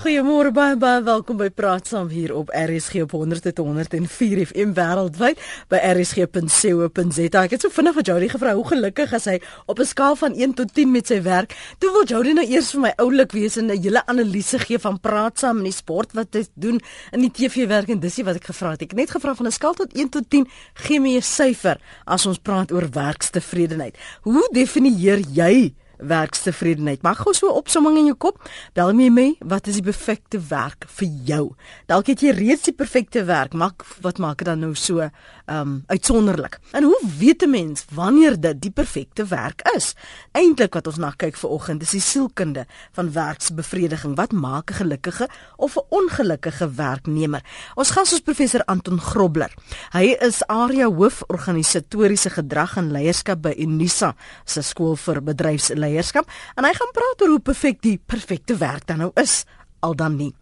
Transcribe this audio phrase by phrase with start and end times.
[0.00, 5.80] Goeiemôre baie baie welkom by Praat Saam hier op RSG op 100.104 FM wêreldwyd by
[5.90, 7.42] rsg.co.za.
[7.42, 9.34] Ek het so vinnig vir Jody gevra hoe gelukkig is hy
[9.68, 11.52] op 'n skaal van 1 tot 10 met sy werk.
[11.84, 14.96] Toe wil Jody nou eers vir my oulik wees en 'n hele analise gee van
[15.00, 16.80] Praat Saam en die sport wat hy doen
[17.12, 18.82] in die TV-werk en dis wat ek gevra het.
[18.82, 21.76] Ek het net gevra van 'n skaal tot 1 tot 10, gee my 'n syfer
[22.06, 23.96] as ons praat oor werkstevredenheid.
[24.22, 27.02] Hoe definieer jy werkstevredenheid.
[27.02, 28.48] Mag gou so 'n opsomming in jou kop.
[28.72, 31.54] Bel my mee, wat is die perfekte werk vir jou?
[31.86, 35.10] Dalk het jy reeds die perfekte werk, maar wat maak dit dan nou so
[35.46, 36.58] um uitsonderlik?
[36.72, 39.94] En hoe weet 'n mens wanneer dit die perfekte werk is?
[40.32, 44.16] Eintlik wat ons na kyk vir oggend, is die sielkunde van werksbevrediging.
[44.16, 47.42] Wat maak 'n gelukkige of 'n ongelukkige werknemer?
[47.74, 49.54] Ons gas is professor Anton Grobler.
[49.92, 56.30] Hy is area hoof organisatoriese gedrag en leierskap by Unisa, se skool vir bedryfsleierskap leierskap
[56.56, 59.42] en hy gaan praat oor hoe perfek die perfekte werk dan nou is
[59.80, 60.32] al dan nie.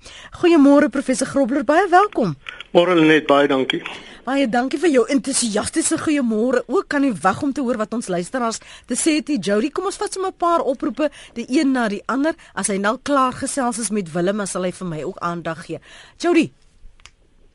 [0.41, 2.37] Goeiemôre professor Grobler, baie welkom.
[2.75, 3.83] Môre net baie dankie.
[4.27, 6.65] Baie dankie vir jou entoesiastiese goeiemôre.
[6.67, 8.61] Ook kan nie wag om te hoor wat ons luisteraars
[8.91, 9.31] te sê het.
[9.47, 12.35] Jody, kom ons vat sommer 'n paar oproepe, die een na die ander.
[12.55, 15.81] As hy nou klaar gesels is met Willem, sal hy vir my ook aandag gee.
[16.19, 16.53] Jody.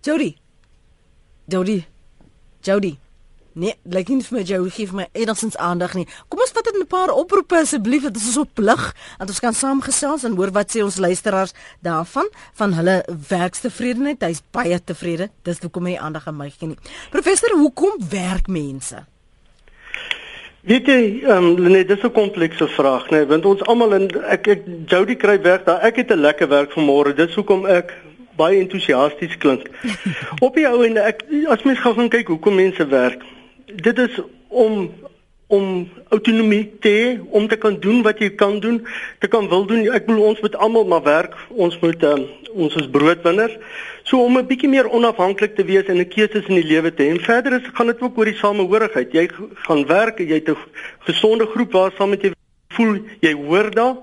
[0.01, 0.35] Jody.
[1.47, 1.85] Jody.
[2.61, 2.97] Jody.
[3.53, 6.07] Nee, lyk nie vir my jy gee vir my enigsins aandag nie.
[6.29, 9.53] Kom ons vat dit 'n paar oproepe asseblief, dit is op plig dat ons kan
[9.53, 14.21] saamgesels en hoor wat sê ons luisteraars daarvan van hulle werkstevredenheid.
[14.21, 15.29] Hy's baie tevrede.
[15.43, 16.77] Dis hoekom hy aandag aan my gee nie.
[17.11, 19.05] Professor, hoekom werk mense?
[20.61, 24.47] Weet jy, ehm um, nee, dis 'n komplekse vraag, nee, want ons almal en ek
[24.47, 25.81] ek Jody kry werk daar.
[25.81, 27.13] Ek het 'n lekker werk vanmôre.
[27.13, 27.93] Dis hoekom ek
[28.35, 29.69] baie entoesiasties klink.
[30.45, 33.21] Op die ou en ek as mens gou gaan kyk hoekom mense werk
[33.65, 34.91] dit is om
[35.53, 38.79] om autonomie te hê om te kan doen wat jy kan doen,
[39.19, 39.83] te kan wil doen.
[39.93, 41.35] Ek bedoel ons moet almal maar werk.
[41.49, 43.53] Ons moet um, ons is broodwinners.
[44.09, 47.03] So om 'n bietjie meer onafhanklik te wees en 'n keuses in die lewe te
[47.03, 47.09] hê.
[47.09, 49.11] En verder is gaan dit ook oor die samehorigheid.
[49.11, 49.29] Jy
[49.67, 50.57] gaan werk, jy het 'n
[50.99, 52.31] gesonde groep waar saam met jy
[52.73, 53.95] voel jy hoor daar.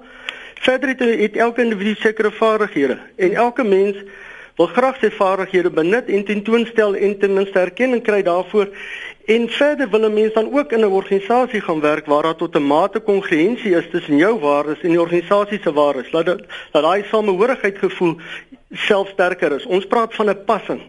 [0.61, 3.97] Verder het, het elke individu sekere vaardighede en elke mens
[4.61, 8.69] wil graag sy vaardighede benut en tentoonstel en ten minste erkenning kry daarvoor.
[9.25, 12.55] En verder wil 'n mens dan ook in 'n organisasie gaan werk waar daar tot
[12.57, 16.13] 'n mate kongruensie is tussen jou waardes en die organisasie se waardes.
[16.13, 18.17] Laat dat daai samehorigheid gevoel
[18.71, 19.67] self sterker is.
[19.67, 20.83] Ons praat van 'n passing.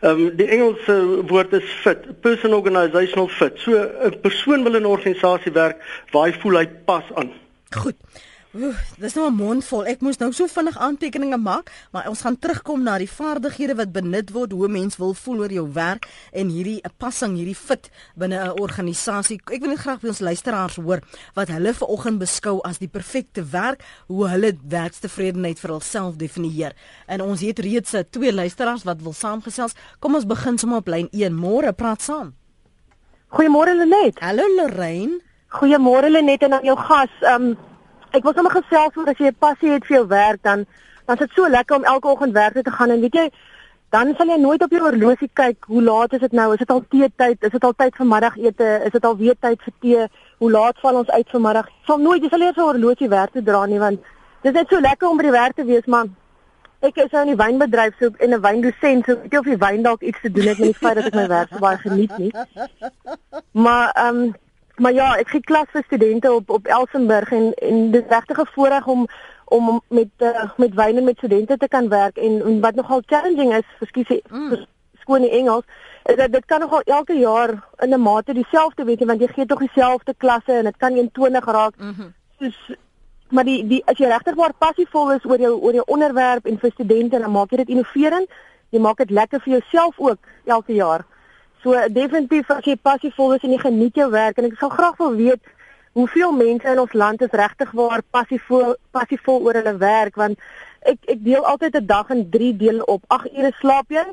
[0.00, 3.52] Ehm um, die Engelse woord is fit, person organizational fit.
[3.54, 3.70] So
[4.04, 7.32] 'n persoon wil in 'n organisasie werk waar hy voel hy pas aan.
[7.70, 7.96] Goed.
[8.56, 9.84] Oeh, dis nou 'n mondvol.
[9.84, 13.92] Ek moes nou so vinnig aantekeninge maak, maar ons gaan terugkom na die vaardighede wat
[13.92, 17.90] benut word hoe mens wil voel oor jou werk en hierdie 'n passing, hierdie fit
[18.14, 19.40] binne 'n organisasie.
[19.52, 21.00] Ek wil net graag by ons luisteraars hoor
[21.34, 26.72] wat hulle ver oggend beskou as die perfekte werk, hoe hulle werkstevredenheid vir hulself definieer.
[27.06, 29.74] En ons het reeds eh, twee luisteraars wat wil saamgesels.
[29.98, 31.34] Kom ons begin sommer op lyn 1.
[31.34, 32.34] Môre praat saam.
[33.28, 34.18] Goeiemôre Lenet.
[34.20, 35.20] Hallo Lorraine.
[35.48, 37.10] Goeiemôre Lenet en aan jou gas.
[37.20, 37.56] Ehm um,
[38.16, 40.66] ek wil sommer gesels oor as jy 'n passie het vir jou werk dan
[41.06, 42.90] dan is dit so lekker om elke oggend werk te gaan.
[42.90, 43.30] En weet jy
[43.90, 46.52] dan sal jy nooit op jou horlosie kyk hoe laat is dit nou?
[46.52, 48.68] Is dit al teetyd is dit al tyd vir middagete?
[48.86, 50.08] Is dit al weer tyd vir tee?
[50.38, 53.42] Hoe laat val ons uit vanmiddag sal nooit jy sal nie 'n horlosie werk te
[53.42, 54.00] dra nie want
[54.42, 56.16] dit is net so lekker om by die werk te wees man
[56.84, 59.82] ek is nou in die wynbedryf so en 'n wyndosent so weet of die wyn
[59.82, 62.18] dalk iets te doen het met die feit dat ek my werk so baie geniet
[62.18, 62.32] nie.
[63.52, 64.34] Maar ehm um,
[64.76, 68.40] Maar ja, ek gee klas vir studente op op Elsenburg en en dit is regtig
[68.40, 69.06] 'n voorreg om
[69.44, 73.02] om met uh, met wyn en met studente te kan werk en, en wat nogal
[73.06, 74.66] challenging is, ekskuus, mm.
[75.00, 75.64] skoon in Engels,
[76.02, 79.26] is dat dit kan nogal elke jaar in 'n mate dieselfde weet jy want jy
[79.26, 81.76] gee tog dieselfde klasse en dit kan 21 raak.
[81.76, 82.14] Mm -hmm.
[82.38, 82.76] Soos
[83.28, 86.58] maar die die as jy regtig waar passievol is oor jou oor jou onderwerp en
[86.58, 88.28] vir studente dan maak jy dit innoverend.
[88.70, 91.04] Jy maak dit lekker vir jouself ook elke jaar.
[91.66, 95.00] So definitief as jy passievol is en jy geniet jou werk en ek sal graag
[95.00, 95.48] wil weet
[95.98, 100.38] hoeveel mense in ons land is regtig waar passievol passievol oor hulle werk want
[100.92, 103.02] ek ek deel altyd 'n dag in 3 dele op.
[103.08, 104.06] 8 ure slaap jy.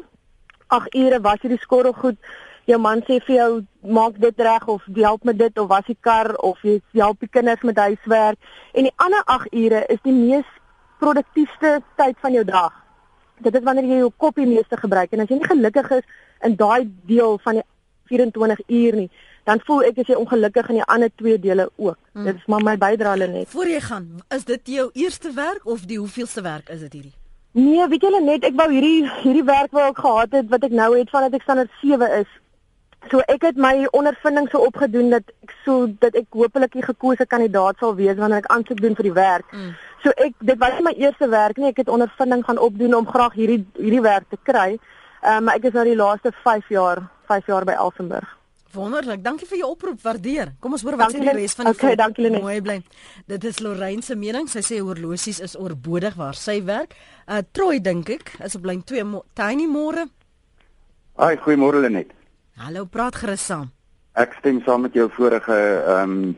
[0.80, 2.18] 8 ure was jy die skorrel goed.
[2.66, 3.52] Jou man sê vir jou
[3.86, 7.30] maak dit reg of help met dit of was die kar of jy help die
[7.30, 8.38] kinders met huiswerk
[8.74, 10.50] en die ander 8 ure is die mees
[10.98, 12.83] produktiefste tyd van jou dag.
[13.42, 16.04] Dit is wanneer jy jou kop die meeste gebruik en as jy nie gelukkig is
[16.44, 17.64] in daai deel van die
[18.12, 19.10] 24 uur nie,
[19.48, 21.98] dan voel ek as jy ongelukkig in die ander twee dele ook.
[22.14, 22.28] Hmm.
[22.28, 23.50] Dit is maar my bydrae net.
[23.50, 27.16] Voor jy gaan, is dit jou eerste werk of die hoeveelste werk is dit hierdie?
[27.54, 30.74] Nee, weet julle net, ek wou hierdie hierdie werk wou ek gehad het wat ek
[30.74, 32.32] nou het vandat ek standaard 7 is.
[33.12, 37.26] So ek het my ondervinding so opgedoen dat ek so dat ek hopelik die gekose
[37.28, 39.50] kandidaat sal wees wanneer ek aansoek doen vir die werk.
[39.52, 39.74] Mm.
[40.04, 41.72] So ek dit was nie my eerste werk nie.
[41.72, 44.78] Ek het ondervinding gaan opdoen om graag hierdie hierdie werk te kry.
[45.24, 48.32] Ehm um, ek is nou die laaste 5 jaar, 5 jaar by Elsenburg.
[48.74, 49.22] Wonderlik.
[49.22, 50.00] Dankie vir jou oproep.
[50.02, 50.56] Waardeer.
[50.60, 52.42] Kom ons hoor wat sê die res van die Okay, dankie Lenet.
[52.42, 52.80] Mooi bly.
[53.30, 54.50] Dit is Lorraine se mening.
[54.50, 56.98] Sy sê horlosies is oorbodig waar sy werk.
[57.28, 59.06] Uh Troy dink ek is op lyn 2
[59.38, 60.08] Tiny môre.
[61.22, 62.23] Haai, goeiemôre Lenet.
[62.54, 63.72] Hallo, praat gerus saam.
[64.14, 66.36] Ek stem saam met jou vorige ehm um,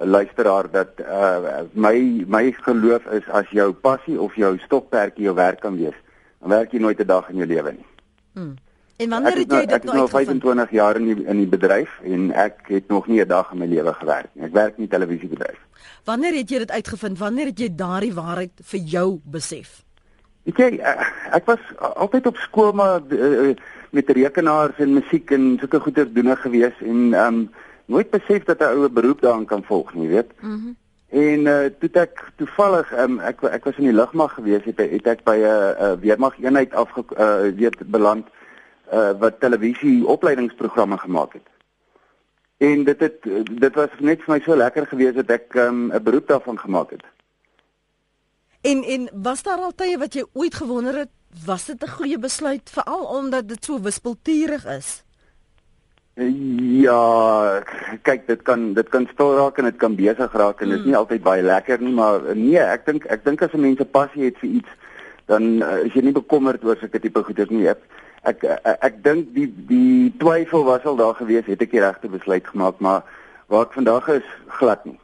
[0.00, 5.60] luisteraar dat uh my my geloof is as jou passie of jou stokperdjie jou werk
[5.60, 5.96] kan wees,
[6.40, 7.86] dan werk jy nooit 'n dag in jou lewe nie.
[8.32, 8.54] Hmm.
[8.96, 11.48] En wanneer het jy dit nou Ek is nou 25 jaar in die, in die
[11.48, 14.44] bedryf en ek het nog nie 'n dag in my lewe gewerk nie.
[14.44, 15.58] Ek werk in die televisiebedryf.
[16.04, 17.18] Wanneer het jy dit uitgevind?
[17.18, 19.82] Wanneer het jy daardie waarheid vir jou besef?
[20.42, 21.06] Weet jy, eh,
[21.36, 23.56] ek was altyd op skool maar uh,
[23.90, 27.50] met rekenaars en musiek en sulke goeie doener gewees en ehm um,
[27.90, 30.30] nooit besef dat 'n oue beroep daarin kan volg nie, weet?
[30.40, 30.50] Mhm.
[30.50, 30.76] Mm
[31.10, 35.06] en uh, toe ek toevallig um, ek ek was in die lugmag gewees het, het
[35.10, 38.26] ek by 'n uh, uh, weermag eenheid afge uh, weet beland
[38.92, 41.48] uh, wat televisie opleidingsprogramme gemaak het.
[42.58, 43.18] En dit het
[43.60, 46.58] dit was net vir my so lekker gewees dat ek ehm, 'n um, beroep daarvan
[46.58, 47.04] gemaak het.
[48.62, 51.10] En en was daar al tye wat jy ooit gewonder het
[51.46, 55.04] was dit 'n goeie besluit veral omdat dit so wispelturig is?
[56.84, 57.62] Ja,
[58.02, 60.84] kyk dit kan dit kan stil raak en dit kan besig raak en dit is
[60.84, 60.98] nie mm.
[60.98, 64.24] altyd baie lekker nie, maar nee, ek dink ek dink as 'n mens 'n passie
[64.24, 64.68] het vir iets,
[65.26, 67.68] dan uh, is jy nie bekommerd oor sulke tipe goeders nie.
[67.68, 67.78] Ek
[68.22, 72.10] ek ek, ek dink die die twyfel was al daar gewees het ek die regte
[72.12, 73.04] besluit gemaak maar
[73.48, 74.26] waar ek vandag is
[74.60, 74.98] glad nie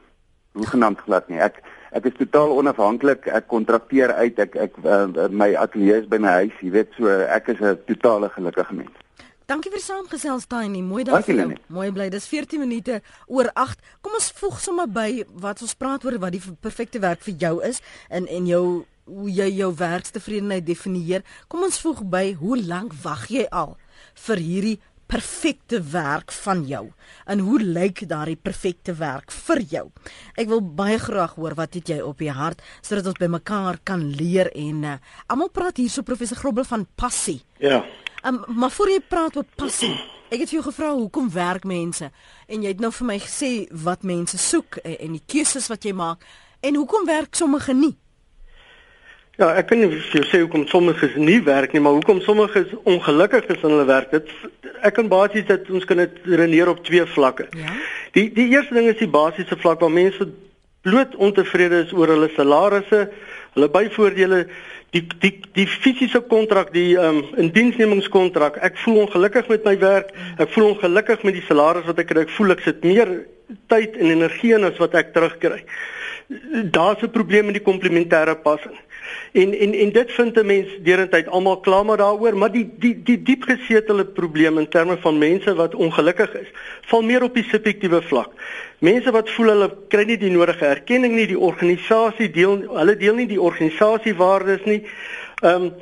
[0.58, 1.62] hoegenaamd glad nie ek
[1.96, 6.38] ek is totaal onafhanklik ek kontrakteer uit ek ek uh, my ateljee is by my
[6.42, 9.02] huis jy weet so ek is 'n totale gelukkige mens
[9.46, 10.80] Dankie vir saamgesels Tiny.
[10.82, 11.52] Mooi dag vir jou.
[11.70, 12.08] Mooi bly.
[12.10, 12.96] Dis 14 minute
[13.30, 13.78] oor 8.
[14.02, 17.52] Kom ons voeg sommer by wat ons praat oor wat die perfekte werk vir jou
[17.62, 17.78] is
[18.10, 18.64] in en jou
[19.06, 21.22] hoe jy jou werkstevredenheid definieer.
[21.46, 23.76] Kom ons voeg by hoe lank wag jy al
[24.26, 24.76] vir hierdie
[25.06, 26.82] perfekte werk van jou?
[27.26, 29.84] En hoe lyk daardie perfekte werk vir jou?
[30.34, 33.80] Ek wil baie graag hoor wat het jy op die hart sodat ons by mekaar
[33.84, 37.40] kan leer en uh, almal praat hierso professor Grobbel van passie.
[37.58, 37.84] Ja.
[38.26, 39.92] Um, maar voor jy praat oor passie,
[40.30, 42.10] ek het vir jou gevra hoekom werk mense
[42.46, 43.52] en jy het nou vir my gesê
[43.84, 46.26] wat mense soek en, en die keuses wat jy maak
[46.66, 47.94] en hoekom werk sommige nie?
[49.36, 53.50] Ja, ek kan vir jou sê hoekom sommige nie werk nie, maar hoekom sommige ongelukkig
[53.52, 54.14] is in hulle werk.
[54.14, 54.30] Dit
[54.80, 57.50] ek kan basies dit ons kan dit redeneer op twee vlakke.
[57.52, 57.74] Ja.
[58.16, 60.30] Die die eerste ding is die basiese vlak waar mense
[60.86, 63.02] bloot ontevrede is oor hulle salarisse,
[63.58, 64.40] hulle byvoordele,
[64.96, 68.56] die die die fisiese kontrak, die ehm um, indiensnemingskontrak.
[68.64, 70.14] Ek voel ongelukkig met my werk.
[70.40, 72.24] Ek voel ongelukkig met die salaris wat ek kry.
[72.24, 73.12] Ek voel ek sit meer
[73.68, 75.60] tyd en energie in as wat ek terugkry.
[76.72, 78.78] Daar's 'n probleem met die komplementêre passing.
[79.32, 83.02] En en en dit vind 'n mens deurentyd almal kla maar daaroor, maar die die
[83.02, 86.48] die diep gesetelde probleem in terme van mense wat ongelukkig is,
[86.86, 88.30] val meer op die subjektiewe vlak.
[88.78, 93.14] Mense wat voel hulle kry nie die nodige erkenning nie, die organisasie deel hulle deel
[93.14, 94.82] nie die organisasiewaardes nie.
[95.42, 95.72] Ehm um,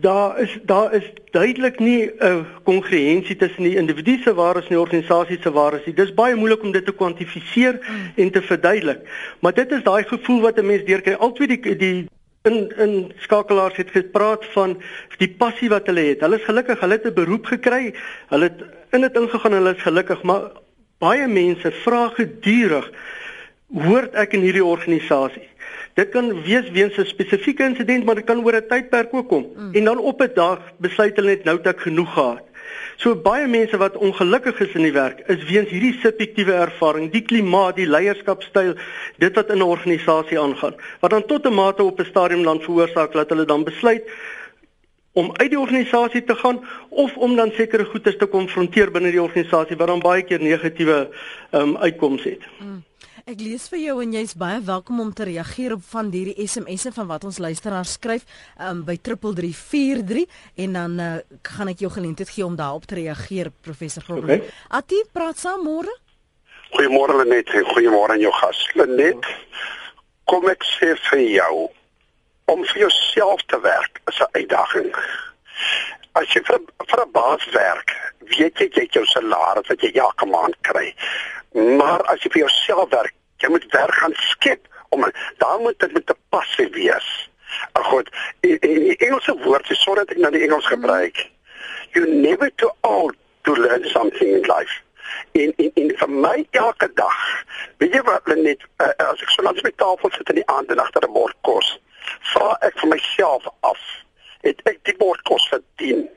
[0.00, 4.80] daar is daar is duidelik nie 'n kongruensie tussen die individu se waardes en die
[4.80, 5.94] organisasie se waardes nie.
[5.94, 8.12] Dis baie moeilik om dit te kwantifiseer mm.
[8.16, 8.98] en te verduidelik.
[9.40, 11.12] Maar dit is daai gevoel wat 'n mens deurkry.
[11.12, 12.08] Altyd die die
[12.42, 14.82] in in skakelaars het gepraat van
[15.18, 16.20] die passie wat hulle het.
[16.20, 17.94] Hulle is gelukkig, hulle het 'n beroep gekry.
[18.28, 20.50] Hulle het in dit ingegaan en hulle is gelukkig, maar
[20.98, 22.90] baie mense vra gedurig
[23.72, 25.48] hoort ek in hierdie organisasie?
[25.94, 29.46] Dit kan wees weens 'n spesifieke insident, maar dit kan oor 'n tydperk ook kom.
[29.56, 29.74] Mm.
[29.74, 32.42] En dan op 'n dag besluit hulle net nou dat ek genoeg gehad.
[32.96, 37.22] So baie mense wat ongelukkig is in die werk, is weens hierdie subjektiewe ervaring, die
[37.22, 38.76] klimaat, die leierskapstyl,
[39.18, 42.60] dit wat in 'n organisasie aangaan, wat dan tot 'n mate op 'n stadium dan
[42.60, 44.02] veroorsaak dat hulle dan besluit
[45.12, 49.22] om uit die organisasie te gaan of om dan sekere goedes te konfronteer binne die
[49.22, 51.08] organisasie wat dan baie keer negatiewe
[51.50, 52.46] ehm um, uitkomste het.
[52.60, 52.82] Mm.
[53.22, 56.90] Ek lees vir jou en jy's baie welkom om te reageer op van hierdie SMS'e
[56.96, 58.24] van wat ons luisteraars skryf
[58.58, 60.24] um, by 3343
[60.64, 61.10] en dan uh,
[61.46, 64.42] gaan ek jou geleentheid gee om daarop te reageer professor Grobbel.
[64.42, 64.50] Okay.
[64.74, 65.94] Ati praat saam môre.
[66.74, 68.64] Goeiemôre Lenet en goeiemôre aan jou gas.
[68.80, 69.30] Lenet,
[70.26, 71.68] kom ek sê vir jou
[72.50, 74.90] om vir jouself te werk is 'n uitdaging.
[76.18, 76.58] As jy vir
[76.90, 77.94] vir 'n baas werk,
[78.34, 80.90] weet jy jy het jou salaris wat jy elke maand kry.
[81.52, 85.04] Maar as jy vir jouself werk, jy moet werk gaan skep om
[85.38, 87.30] dan moet dit met 'n passie wees.
[87.72, 88.08] Ag God,
[88.40, 91.30] in die Engelse woord, sorry dat ek nou die Engels gebruik.
[91.92, 94.80] You never too old to learn something in life.
[95.32, 97.44] En en en vir my elke dag.
[97.76, 100.70] Weet jy wat net uh, as ek so langs my tafel sit in die aand
[100.70, 101.80] en agter 'n bord kos,
[102.32, 103.80] vra ek vir myself af,
[104.40, 106.08] het ek die bord kos verdien?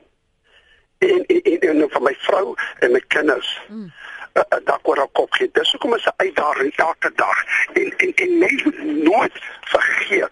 [0.98, 3.60] En en, en, en vir my vrou en my kinders.
[3.68, 3.92] Mm.
[4.36, 5.50] Uh, daar kom op kop gee.
[5.52, 7.44] Dis hoekom is 'n uitdaging elke dag.
[7.72, 10.30] En en en mense nooit vergeet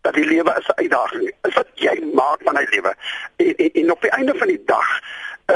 [0.00, 1.34] dat die lewe is 'n uitdaging.
[1.42, 2.94] Is wat jy maak van hy lewe.
[3.36, 5.00] En, en en op die einde van die dag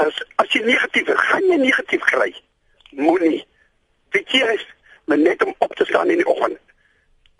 [0.07, 2.35] is as jy negatief is, gaan jy negatief kry.
[2.89, 3.45] Moenie.
[4.09, 4.65] Weet jy is
[5.05, 6.59] net om op te staan in die oggend.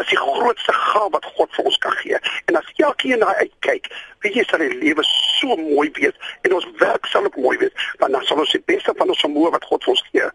[0.01, 2.20] As die grootste gawe wat God vir ons kan gee.
[2.50, 3.89] En as elkeen na uitkyk,
[4.25, 7.89] weet jy sal die lewe so mooi wees en ons werk sal ook mooi wees.
[8.01, 10.29] Want dan sal ons die beste van ons vermoë wat God vir ons gee,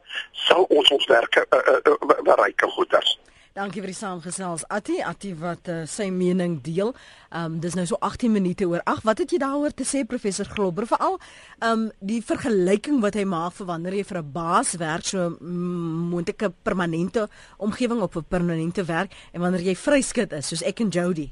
[0.46, 3.16] sal ons ons werk uh, uh, uh, bereik en goed is.
[3.56, 4.66] Dankie vir die saamgesels.
[4.68, 6.90] Atti, Atti wat uh, sy mening deel.
[7.30, 8.82] Ehm um, dis nou so 18 minute oor.
[8.84, 10.84] Ag, wat het jy daaroor te sê professor Globber?
[10.90, 15.08] Veral ehm um, die vergelyking wat hy maak vir wanneer jy vir 'n baas werk,
[15.08, 20.80] so moontlike permanente omgewing op 'n permanente werk en wanneer jy vryskut is, soos ek
[20.80, 21.30] en Jody.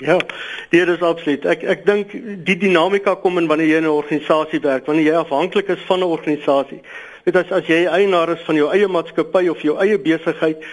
[0.00, 0.16] Ja,
[0.70, 1.44] dit is absoluut.
[1.44, 2.12] Ek ek dink
[2.46, 6.00] die dinamika kom in wanneer jy in 'n organisasie werk, wanneer jy afhanklik is van
[6.00, 6.80] 'n organisasie.
[7.24, 10.64] Dit is as jy eienaar is van jou eie maatskappy of jou eie besigheid,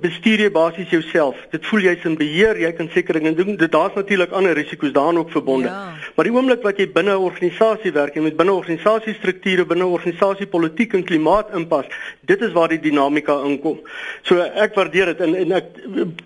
[0.00, 1.36] bestuur jy basies jouself.
[1.52, 3.58] Dit voel jy's in beheer, jy kan seker dinge doen.
[3.60, 5.68] Dit daar's natuurlik ander risiko's daarin ook verbonde.
[5.68, 5.92] Ja.
[6.16, 10.46] Maar die oomblik wat jy binne 'n organisasie werk en met binne organisasiestrukture, binne organisasie
[10.46, 11.84] politiek en klimaat inpas,
[12.20, 13.80] dit is waar die dinamika inkom.
[14.22, 15.66] So ek waardeer dit en en ek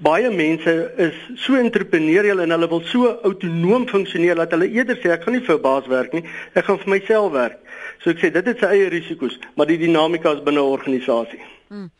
[0.00, 5.10] baie mense is so entrepreneurial en hulle wil so autonoom funksioneer dat hulle eerder sê
[5.10, 7.58] ek gaan nie vir 'n baas werk nie, ek gaan vir myself werk.
[7.98, 11.42] So ek sê dit het sy eie risiko's, maar die dinamika is binne 'n organisasie.
[11.68, 11.90] Hmm.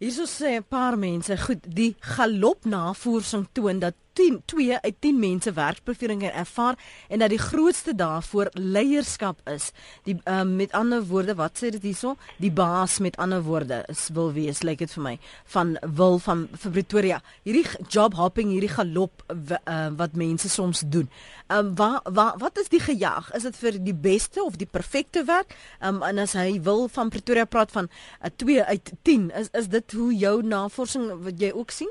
[0.00, 5.18] Hierso sê 'n paar mense, goed, die galop navorsing toon dat 10 2 uit 10
[5.18, 6.76] mense werkbeveringe ervaar
[7.08, 9.70] en dat die grootste daarvoor leierskap is.
[10.04, 12.16] Die um, met ander woorde, wat sê dit hierso?
[12.36, 15.14] Die baas met ander woorde is wil wees, lyk like dit vir my,
[15.54, 17.20] van wil van vir Pretoria.
[17.48, 21.08] Hierdie job hopping, hierdie galop uh, wat mense soms doen.
[21.48, 23.32] Ehm um, wat wat wat is die gejaag?
[23.34, 25.56] Is dit vir die beste of die perfekte werk?
[25.80, 29.30] Ehm um, en as hy wil van Pretoria praat van 'n uh, 2 uit 10,
[29.30, 31.90] is is dit hoe jou navorsing wat jy ook sien?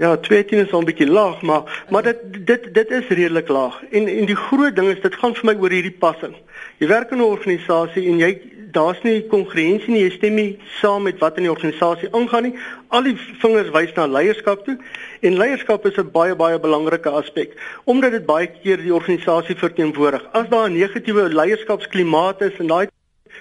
[0.00, 3.82] Ja, 210 is al 'n bietjie laag, maar maar dit dit dit is redelik laag.
[3.90, 6.34] En en die groot ding is dit gaan vir my oor hierdie passing.
[6.78, 8.40] Jy werk in 'n organisasie en jy
[8.72, 10.02] daar's nie kongruensie nie.
[10.02, 12.54] Jy stem nie saam met wat in die organisasie aangaan nie.
[12.88, 14.78] Al die vingers wys na leierskap toe
[15.20, 17.52] en leierskap is 'n baie baie belangrike aspek
[17.84, 20.24] omdat dit baie keer die organisasie verteenwoordig.
[20.32, 22.86] As daar 'n negatiewe leierskapsklimaat is en daai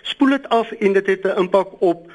[0.01, 2.11] spoel dit af en dit het 'n impak op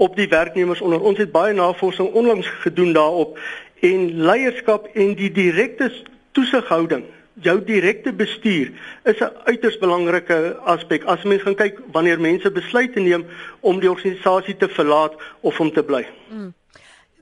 [0.00, 3.38] op die werknemers onder ons het baie navorsing onlangs gedoen daarop
[3.80, 5.90] en leierskap en die direkte
[6.32, 7.04] toesighouding
[7.42, 8.70] jou direkte bestuur
[9.04, 13.24] is 'n uiters belangrike aspek as mens gaan kyk wanneer mense besluite neem
[13.60, 16.06] om die organisasie te verlaat of om te bly.
[16.30, 16.54] Mm.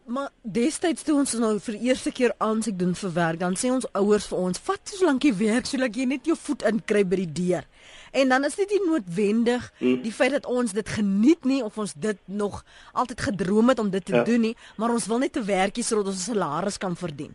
[0.09, 3.87] Maar destyds toe ons nou vir eerste keer aansoek doen vir werk, dan sê ons
[3.93, 7.17] ouers vir ons, "Vat so lank jy werk sodat jy net jou voet inkry by
[7.17, 7.65] die deur."
[8.11, 10.03] En dan is dit nie noodwendig hmm.
[10.03, 13.91] die feit dat ons dit geniet nie of ons dit nog altyd gedroom het om
[13.91, 14.25] dit te ja.
[14.25, 17.35] doen nie, maar ons wil net 'n werkie sodat ons 'n salaris kan verdien.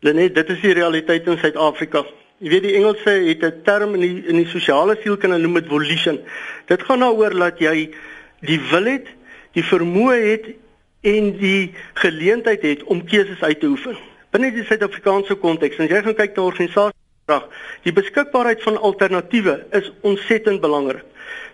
[0.00, 2.04] Lenet, dit is die realiteit in Suid-Afrika.
[2.38, 5.66] Jy weet die Engelse het 'n term in die in die sosiale sielkunde noem dit
[5.66, 6.20] volition.
[6.66, 7.90] Dit gaan daaroor dat jy
[8.40, 9.06] die wil het,
[9.52, 10.46] die vermoë het
[11.00, 13.96] en die geleentheid het om keuses uit te oefen.
[14.30, 16.99] Binne die Suid-Afrikaanse konteks, as jy gaan kyk na organisasies
[17.30, 17.46] krag.
[17.86, 21.06] Die beskikbaarheid van alternatiewe is ontsettend belangrik.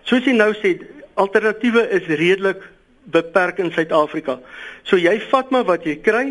[0.09, 0.77] Soos jy nou sê,
[1.19, 2.65] alternatiewe is redelik
[3.13, 4.39] beperk in Suid-Afrika.
[4.87, 6.27] So jy vat maar wat jy kry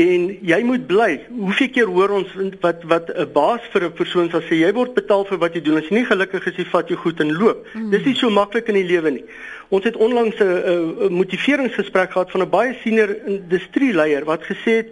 [0.00, 1.08] en jy moet bly.
[1.34, 2.30] Hoeveel keer hoor ons
[2.62, 5.60] wat wat 'n baas vir 'n persoon sal sê jy word betaal vir wat jy
[5.60, 5.78] doen.
[5.78, 7.66] As jy nie gelukkig is, jy vat jou goed en loop.
[7.74, 7.90] Mm.
[7.90, 9.24] Dis nie so maklik in die lewe nie.
[9.68, 14.88] Ons het onlangs 'n motiveringsgesprek gehad van 'n baie senior industrieleier wat gesê het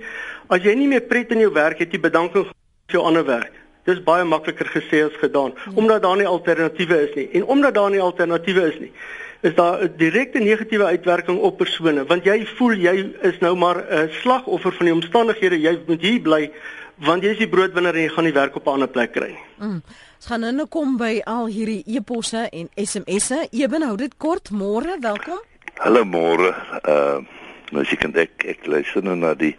[0.48, 2.54] as jy nie meer pret in jou werk het, jy bedanking vir
[2.86, 3.57] jou ander werk.
[3.88, 5.72] Dis baie makliker gesê as gedaan ja.
[5.74, 7.28] omdat daar nie alternatiewe is nie.
[7.40, 8.92] En omdat daar nie alternatiewe is nie,
[9.40, 13.84] is daar 'n direkte negatiewe uitwerking op persone want jy voel jy is nou maar
[13.90, 15.60] 'n slagoffer van die omstandighede.
[15.60, 16.50] Jy moet hier bly
[16.96, 19.28] want jy is die broodwinner en jy gaan nie werk op 'n ander plek kry
[19.28, 19.44] nie.
[19.58, 19.82] Mm.
[20.18, 23.46] Ons gaan nou kom by al hierdie e-posse en SMS'e.
[23.50, 24.50] Eben hou dit kort.
[24.50, 25.38] Môre, welkom.
[25.74, 26.54] Hallo môre.
[26.82, 27.37] Ehm uh...
[27.70, 29.54] Nou as jy kan ek ek luister nou na die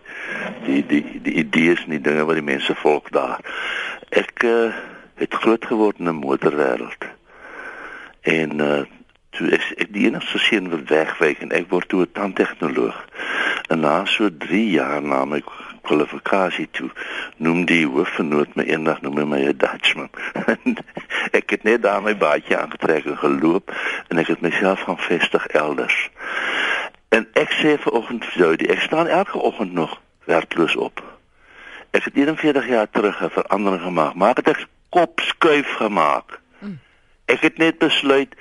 [0.65, 3.43] die die die idees en die dinge wat die mense volk daar.
[4.09, 4.73] Ek uh,
[5.19, 7.05] het groot geword in 'n motorwêreld.
[8.21, 8.85] En uh
[9.29, 12.97] toe ek, ek die enigste seun wat wegwyk en ek word toe 'n tandtegnoloog.
[13.69, 15.41] En na so 3 jaar na my
[15.81, 16.89] kwalifikasie toe
[17.37, 20.09] noem die hoofvernoot my eendag noem hy my 'n Dutchman.
[21.39, 23.73] ek het net daar my baadjie aangetrek en geloop
[24.07, 26.09] en ek het myself gaan vestig elders.
[27.09, 31.03] En ek sê vanoggend vir jou, ek staan elke oggend nog werkloos op.
[31.91, 36.39] Ek het 41 jaar terug 'n verandering gemaak, maar ek het kop skuif gemaak.
[37.25, 38.33] Ek het net besluit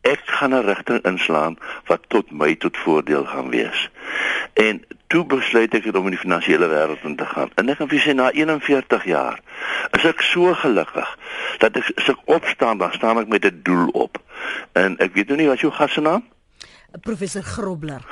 [0.00, 3.90] ek gaan 'n rigting inslaan wat tot my tot voordeel gaan wees.
[4.52, 7.50] En toe besluit ek om in die finansiële wêreld in te gaan.
[7.54, 9.40] En ek kan vir sê na 41 jaar
[9.90, 11.18] is ek so gelukkig
[11.58, 14.18] dat ek as ek opstaan dan staan ek met 'n doel op.
[14.72, 16.31] En ek weet nou nie wat jou gas se naam?
[17.00, 18.02] Professor Grobler.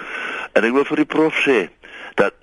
[0.53, 1.69] En ek wil vir die prof sê
[2.15, 2.35] dat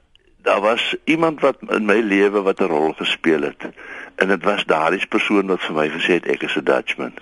[0.48, 3.67] daar was iemand wat in my lewe wat 'n rol gespeel het
[4.15, 7.13] en dit was daardie persoon wat vir my gesê het ek is 'n Dutchman.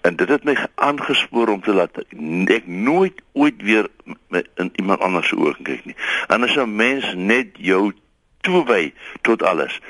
[0.00, 1.98] En dit het my aangespoor om te laat
[2.46, 3.88] ek nooit ooit weer
[4.54, 5.96] in iemand anders se oë kyk nie.
[6.26, 7.92] En as 'n mens net jou
[8.40, 9.80] toewy tot alles,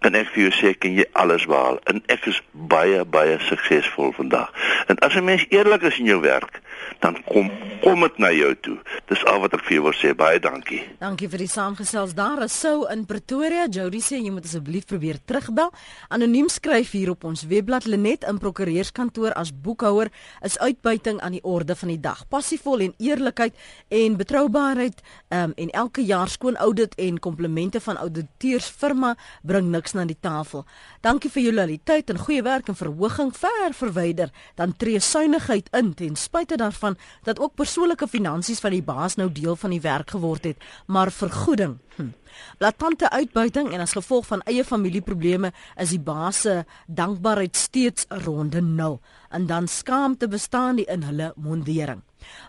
[0.00, 4.12] kan ek vir jou sê kan jy alles behaal en ek is baie baie suksesvol
[4.16, 4.52] vandag.
[4.88, 6.60] En as 'n mens eerlik is in jou werk,
[7.00, 7.50] dan kom
[7.82, 8.76] kom dit na jou toe.
[9.08, 10.14] Dis al wat ek vir jou wil sê.
[10.18, 10.82] Baie dankie.
[10.98, 12.14] Dankie vir die saamgesels.
[12.14, 13.66] Daar is sou in Pretoria.
[13.70, 15.70] Jody sê jy moet asseblief probeer terugbel.
[16.08, 20.10] Anoniem skryf hier op ons webblad Lenet in prokureurskantoor as boekhouer
[20.42, 22.24] is uitbuiting aan die orde van die dag.
[22.28, 23.54] Passievol en eerlikheid
[23.88, 30.04] en betroubaarheid um, en elke jaar skoon audit en komplimente van ouditeursfirma bring niks na
[30.04, 30.64] die tafel.
[31.00, 35.94] Dankie vir julle loyaliteit en goeie werk en verhoging ver verwyder dan tree suinigheid in
[35.94, 40.10] ten spyte daarvan dat ook persoonlike finansies van die baas nou deel van die werk
[40.10, 41.78] geword het, maar vergoeding.
[41.96, 42.12] Hm.
[42.58, 48.62] Latante uitbuiting en as gevolg van eie familieprobleme is die baas se dankbaarheid steeds ronde
[48.62, 52.02] nul en dan skaamte bestaan die in hulle mondering.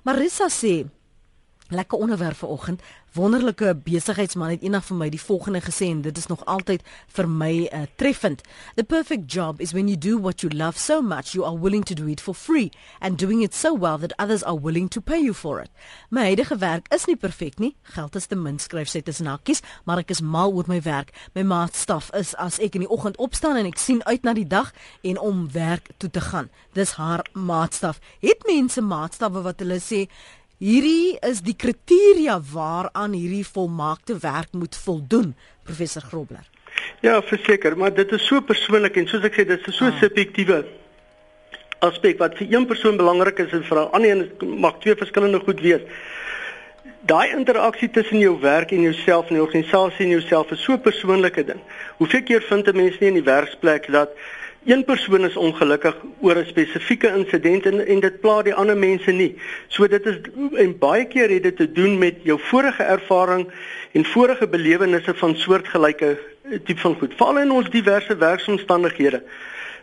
[0.04, 0.86] Marissa sê
[1.70, 2.82] lekker onderwerp vanoggend.
[3.14, 6.84] Wonderlike besigheidsman het eendag vir my die volgende gesê en dit is nog altyd
[7.18, 8.44] vir my uh, treffend.
[8.76, 11.84] The perfect job is when you do what you love so much you are willing
[11.86, 15.02] to do it for free and doing it so well that others are willing to
[15.02, 15.70] pay you for it.
[16.10, 17.76] My huidige werk is nie perfek nie.
[17.82, 21.10] Geld is te min skryf sy tussen hakkies, maar ek is mal oor my werk.
[21.34, 24.48] My maatstaf is as ek in die oggend opstaan en ek sien uit na die
[24.48, 24.70] dag
[25.02, 26.54] en om werk toe te gaan.
[26.78, 27.98] Dis haar maatstaf.
[28.22, 30.06] Het mense maatstawwe wat hulle sê
[30.60, 35.30] Hierdie is die kriteria waaraan hierdie volmaakte werk moet voldoen,
[35.64, 36.44] professor Grobler.
[37.00, 39.96] Ja, verseker, maar dit is so persoonlik en soos ek sê, dit is so ah.
[40.02, 40.58] subjektiewe
[41.88, 45.40] aspek wat vir een persoon belangrik is en vir 'n ander een mag twee verskillende
[45.40, 45.88] goed wees.
[47.08, 50.82] Daai interaksie tussen jou werk en jouself en die organisasie en jouself is so 'n
[50.82, 51.62] persoonlike ding.
[52.04, 54.10] Hoeveel keer vind 'n mens nie in die werksplek dat
[54.66, 59.12] een persoon is ongelukkig oor 'n spesifieke insident en en dit pla die ander mense
[59.12, 59.36] nie.
[59.68, 60.18] So dit is
[60.54, 63.48] en baie keer het dit te doen met jou vorige ervaring
[63.92, 67.14] en vorige belewennisse van soortgelyke eh, tipe van goed.
[67.16, 69.24] Veral in ons diverse werksomstandighede.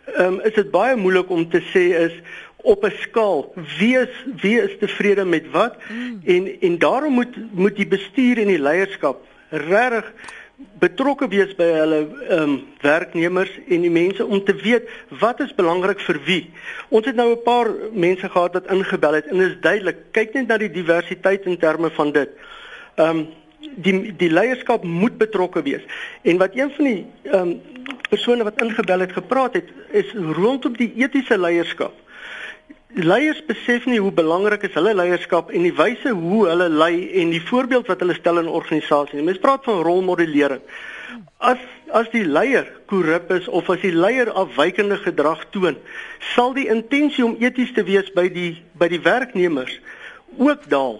[0.05, 2.13] Ehm um, is dit baie moeilik om te sê is
[2.55, 6.21] op 'n skaal wie is wie is tevrede met wat mm.
[6.25, 10.13] en en daarom moet moet die bestuur en die leierskap regtig
[10.57, 14.89] betrokke wees by hulle ehm um, werknemers en die mense om te weet
[15.21, 16.43] wat is belangrik vir wie.
[16.89, 20.33] Ons het nou 'n paar mense gehad wat ingebel het en dit is duidelik, kyk
[20.33, 22.29] net na die diversiteit in terme van dit.
[22.95, 23.27] Ehm um,
[23.75, 25.83] die die leierskap moet betrokke wees.
[26.21, 27.61] En wat een van die ehm um,
[28.09, 31.93] persone wat ingebel het gepraat het is rondom die etiese leierskap
[32.95, 37.33] leiers besef nie hoe belangrik is hulle leierskap en die wyse hoe hulle lei en
[37.35, 39.23] die voorbeeld wat hulle stel in organisasies.
[39.23, 40.61] Mense praat van rolmodellering.
[41.37, 41.59] As
[41.95, 45.77] as die leier korrup is of as die leier afwykende gedrag toon,
[46.35, 49.77] sal die intensie om eties te wees by die by die werknemers
[50.37, 50.99] ook daal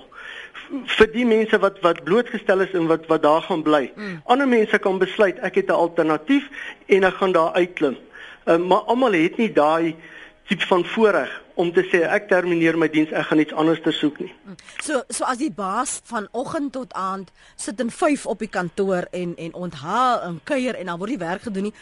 [0.67, 3.87] vir die mense wat wat blootgestel is en wat wat daar gaan bly.
[3.95, 4.19] Mm.
[4.25, 6.47] Ander mense kan besluit ek het 'n alternatief
[6.87, 7.97] en ek gaan daar uitklim.
[8.45, 9.95] Uh, maar almal het nie daai
[10.47, 13.91] tipe van voorreg om te sê ek termineer my diens, ek gaan iets anders te
[13.95, 14.29] soek nie.
[14.85, 19.07] So so as die baas van oggend tot aand sit in 5 op die kantoor
[19.11, 21.73] en en onthaal en kuier en dan word die werk gedoen nie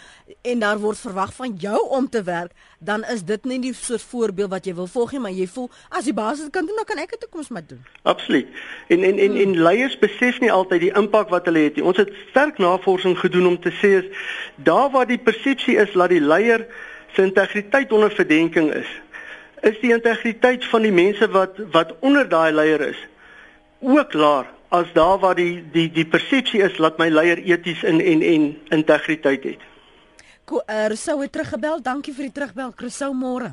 [0.53, 4.07] en daar word verwag van jou om te werk, dan is dit nie die soort
[4.13, 6.79] voorbeeld wat jy wil volg nie, maar jy voel as die baas dit kan doen,
[6.79, 7.83] dan kan ek dit ook mos maar doen.
[8.03, 8.47] Absoluut.
[8.87, 11.85] En en en en leiers besef nie altyd die impak wat hulle het nie.
[11.85, 16.15] Ons het sterk navorsing gedoen om te sê is daar waar die persepsie is dat
[16.15, 16.69] die leier
[17.15, 18.87] se integriteit onder verdenking is,
[19.61, 22.99] is die integriteit van die mense wat wat onder daai leier is
[23.79, 28.01] ook laer as daar waar die die die persepsie is dat my leier eties en
[28.01, 29.61] en en integriteit het.
[30.45, 31.81] Ko er sou het teruggebel.
[31.81, 32.73] Dankie vir die terugbel.
[32.73, 33.51] Krusou môre.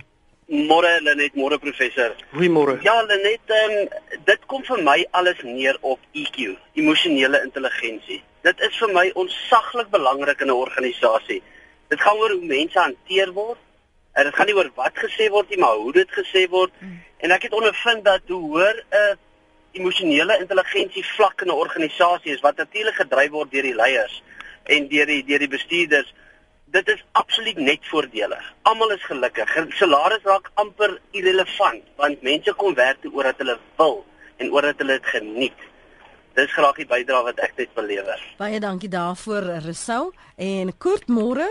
[0.53, 2.13] Môre Lenet, môre professor.
[2.35, 2.75] Goeiemôre.
[2.85, 8.21] Ja, Lenet, um, dit kom vir my alles neer op EQ, emosionele intelligensie.
[8.45, 11.43] Dit is vir my onsaglik belangrik in 'n organisasie.
[11.93, 13.61] Dit gaan oor hoe mense hanteer word.
[14.13, 16.73] En dit gaan nie oor wat gesê word nie, maar hoe dit gesê word.
[16.81, 16.99] Hmm.
[17.25, 19.19] En ek het ondervind dat hoe hoor 'n
[19.73, 24.23] emosionele intelligensie vlak in 'n organisasie is wat natuurlik gedryf word deur die leiers
[24.65, 26.13] en deur die deur die bestuurders
[26.73, 28.45] dit is absoluut net voordelig.
[28.63, 29.51] Almal is gelukkig.
[29.77, 33.99] Salaris raak amper irrelevant want mense kom werk toe omdat hulle wil
[34.37, 35.67] en omdat hulle dit geniet.
[36.35, 38.21] Dis graag die bydrae wat ek dit belewer.
[38.41, 41.51] Baie dankie daarvoor Resou en kort môre.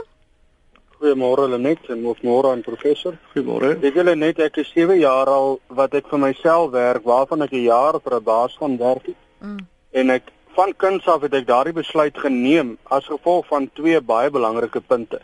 [1.01, 3.17] Goeiemôre Lenet en môre aan professor.
[3.33, 3.83] Goeiemôre.
[3.83, 7.53] Ek wil net ek is 7 jaar al wat ek vir myself werk waarvan ek
[7.53, 9.09] 'n jaar vir 'n baas gaan werk.
[9.41, 9.67] Mm.
[9.91, 14.29] En ek Van kuns af het ek daardie besluit geneem as gevolg van twee baie
[14.29, 15.21] belangrike punte.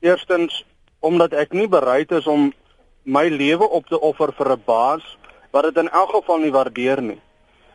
[0.00, 0.62] Eerstens
[1.04, 2.46] omdat ek nie bereid is om
[3.04, 5.04] my lewe op te offer vir 'n baas
[5.52, 7.20] wat dit in elk geval nie waardeer nie.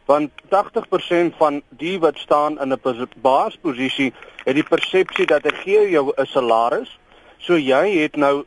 [0.06, 4.14] Want 80% van die wat staan in 'n baasposisie
[4.46, 6.99] het die persepsie dat ek gee jou 'n salaris,
[7.40, 8.46] so jy het nou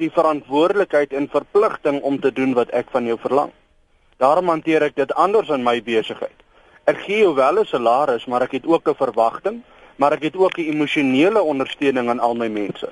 [0.00, 3.52] die verantwoordelikheid en verpligting om te doen wat ek van jou verlang.
[4.20, 6.36] Daarom hanteer ek dit anders in my besigheid.
[6.88, 9.62] Ek gee jou wel 'n salaris, maar ek het ook 'n verwagting,
[9.96, 12.88] maar ek het ook 'n emosionele ondersteuning aan al my mense.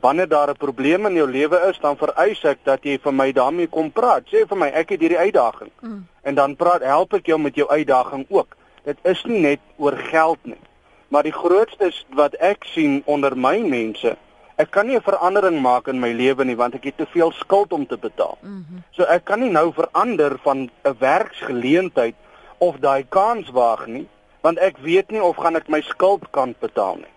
[0.00, 3.32] Wanneer daar 'n probleem in jou lewe is, dan vereis ek dat jy vir my
[3.32, 4.22] daarmee kom praat.
[4.26, 5.70] Sê vir my, ek het hierdie uitdaging.
[5.80, 6.06] Mm.
[6.22, 8.56] En dan praat help ek jou met jou uitdaging ook.
[8.84, 10.60] Dit is nie net oor geld nie.
[11.08, 14.16] Maar die grootste wat ek sien onder my mense,
[14.60, 17.32] ek kan nie 'n verandering maak in my lewe nie want ek het te veel
[17.32, 18.38] skuld om te betaal.
[18.42, 18.82] Mm -hmm.
[18.90, 22.14] So ek kan nie nou verander van 'n werksgeleentheid
[22.58, 24.08] of daai kans waag nie,
[24.40, 27.14] want ek weet nie of gaan ek my skuld kan betaal nie.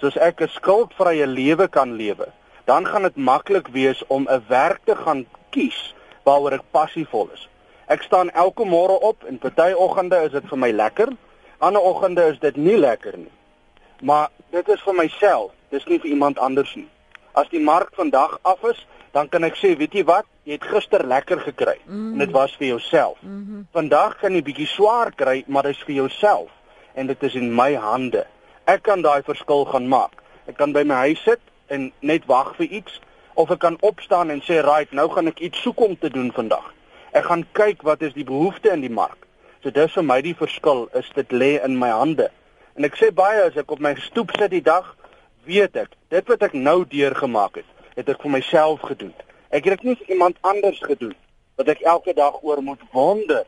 [0.00, 2.28] Soos ek 'n skuldvrye lewe kan lewe,
[2.64, 7.48] dan gaan dit maklik wees om 'n werk te gaan kies waaroor ek passievol is.
[7.86, 11.08] Ek staan elke môre op en party oggende is dit vir my lekker,
[11.58, 13.32] ander oggende is dit nie lekker nie.
[14.00, 16.88] Maar dit is vir myself, dis nie vir iemand anders nie.
[17.34, 18.80] As die mark vandag af is,
[19.14, 20.26] dan kan ek sê, weet jy wat?
[20.46, 22.12] Jy het gister lekker gekry mm -hmm.
[22.12, 23.18] en dit was vir jouself.
[23.22, 23.66] Mm -hmm.
[23.72, 26.50] Vandag kan jy bietjie swaar kry, maar dit is vir jouself
[26.94, 28.26] en dit is in my hande.
[28.64, 30.22] Ek kan daai verskil gaan maak.
[30.46, 33.00] Ek kan by my huis sit en net wag vir iets
[33.34, 36.32] of ek kan opstaan en sê, "Right, nou gaan ek iets soek om te doen
[36.32, 36.72] vandag."
[37.12, 39.26] Ek gaan kyk wat is die behoefte in die mark.
[39.62, 42.30] So dis vir my die verskil, is dit lê in my hande.
[42.76, 44.96] En ek sê baie as ek op my stoep sit die dag,
[45.46, 49.14] weet ek, dit wat ek nou deurgemaak het, het ek vir myself gedoen.
[49.54, 51.14] Ek het dit nie vir iemand anders gedoen
[51.58, 53.44] wat ek elke dag oor moet wonder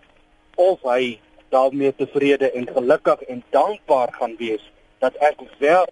[0.56, 1.18] of hy
[1.50, 4.62] daarmee tevrede en gelukkig en dankbaar gaan wees
[5.02, 5.88] dat ek wel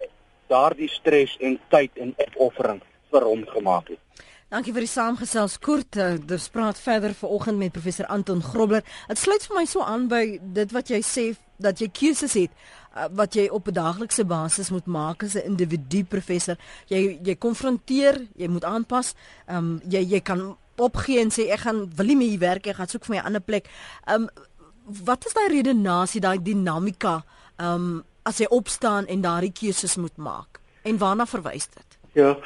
[0.53, 4.01] daardie stres en tyd en opoffering vir hom gemaak het.
[4.55, 5.97] Dankie vir die saamgesels kort.
[5.99, 8.85] Ons praat verder vanoggend met professor Anton Grobler.
[9.09, 11.25] Dit sluit vir my so aan by dit wat jy sê
[11.59, 12.53] dat jy keuses het
[12.97, 16.57] uh, wat jy op 'n daaglikse basis moet maak as 'n individu professor.
[16.87, 19.15] Jy jy konfronteer, jy moet aanpas.
[19.47, 22.77] Ehm um, jy jy kan opgee en sê ek gaan wil nie meer werk, ek
[22.77, 23.69] gaan soek vir my 'n ander plek.
[24.07, 24.29] Ehm um,
[25.05, 27.25] wat is daai redenasie, daai dinamika
[27.59, 30.61] ehm um, as jy opstaan en daardie keuses moet maak?
[30.83, 31.99] En waarna verwys dit?
[32.13, 32.37] Ja.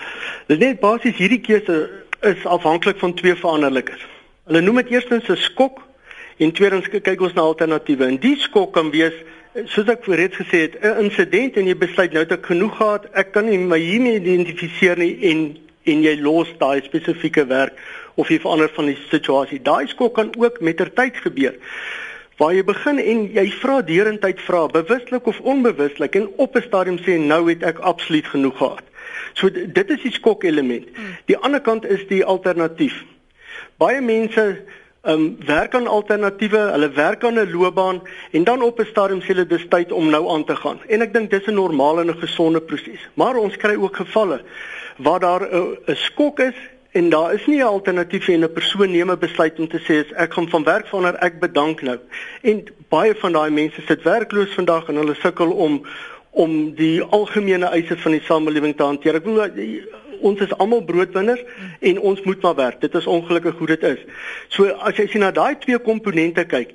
[0.47, 4.01] Dit net basies hierdie keuse is afhanklik van twee veranderlikes.
[4.49, 5.83] Hulle noem dit eerstens 'n skok
[6.39, 8.07] en tweedens kyk ons na alternatiewe.
[8.07, 9.15] En die skok kan wees
[9.55, 13.07] soos ek voorheen gesê het, 'n insident en jy besluit nou dat ek genoeg gehad,
[13.13, 17.73] ek kan nie my hiermee identifiseer nie en en jy los daai spesifieke werk
[18.15, 19.63] of jy verander van die situasie.
[19.63, 21.55] Daai skok kan ook mettertyd gebeur.
[22.37, 26.99] Waar jy begin en jy vra deurentyd vra, bewuslik of onbewuslik en op 'n stadium
[26.99, 28.85] sê nou het ek absoluut genoeg gehad.
[29.35, 30.87] So dit is die skok element.
[30.95, 31.17] Hmm.
[31.25, 33.05] Die ander kant is die alternatief.
[33.79, 34.63] Baie mense
[35.09, 39.27] um, werk aan alternatiewe, hulle werk aan 'n loopbaan en dan op 'n stadium sê
[39.27, 40.79] hulle dis tyd om nou aan te gaan.
[40.89, 43.09] En ek dink dis 'n normale en 'n gesonde proses.
[43.15, 44.41] Maar ons kry ook gevalle
[44.97, 46.55] waar daar 'n skok is
[46.93, 50.15] en daar is nie 'n alternatief en 'n persoon neem 'n besluit om te sê
[50.17, 51.99] ek gaan van werk verander, ek bedank nou.
[52.43, 55.87] En baie van daai mense sit werkloos vandag en hulle sukkel om
[56.31, 59.15] om die algemene eise van die samelewing te hanteer.
[59.15, 59.41] Ek wil
[60.21, 61.43] ons is almal broodwinners
[61.81, 62.81] en ons moet maar werk.
[62.81, 64.05] Dit is ongelukkig hoe dit is.
[64.49, 66.75] So as jy sien na daai twee komponente kyk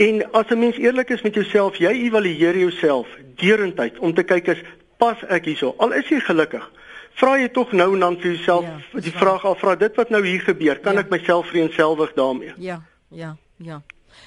[0.00, 4.46] en as 'n mens eerlik is met jouself, jy evalueer jouself deurentyd om te kyk
[4.46, 4.62] is
[4.96, 5.74] pas ek hierso?
[5.78, 6.70] Al is jy gelukkig,
[7.12, 10.10] vra jy tog nou en dan vir jouself ja, die vraag af, vra dit wat
[10.10, 11.00] nou hier gebeur, kan ja.
[11.00, 12.52] ek myself vereenselwig daarmee?
[12.56, 13.82] Ja, ja, ja.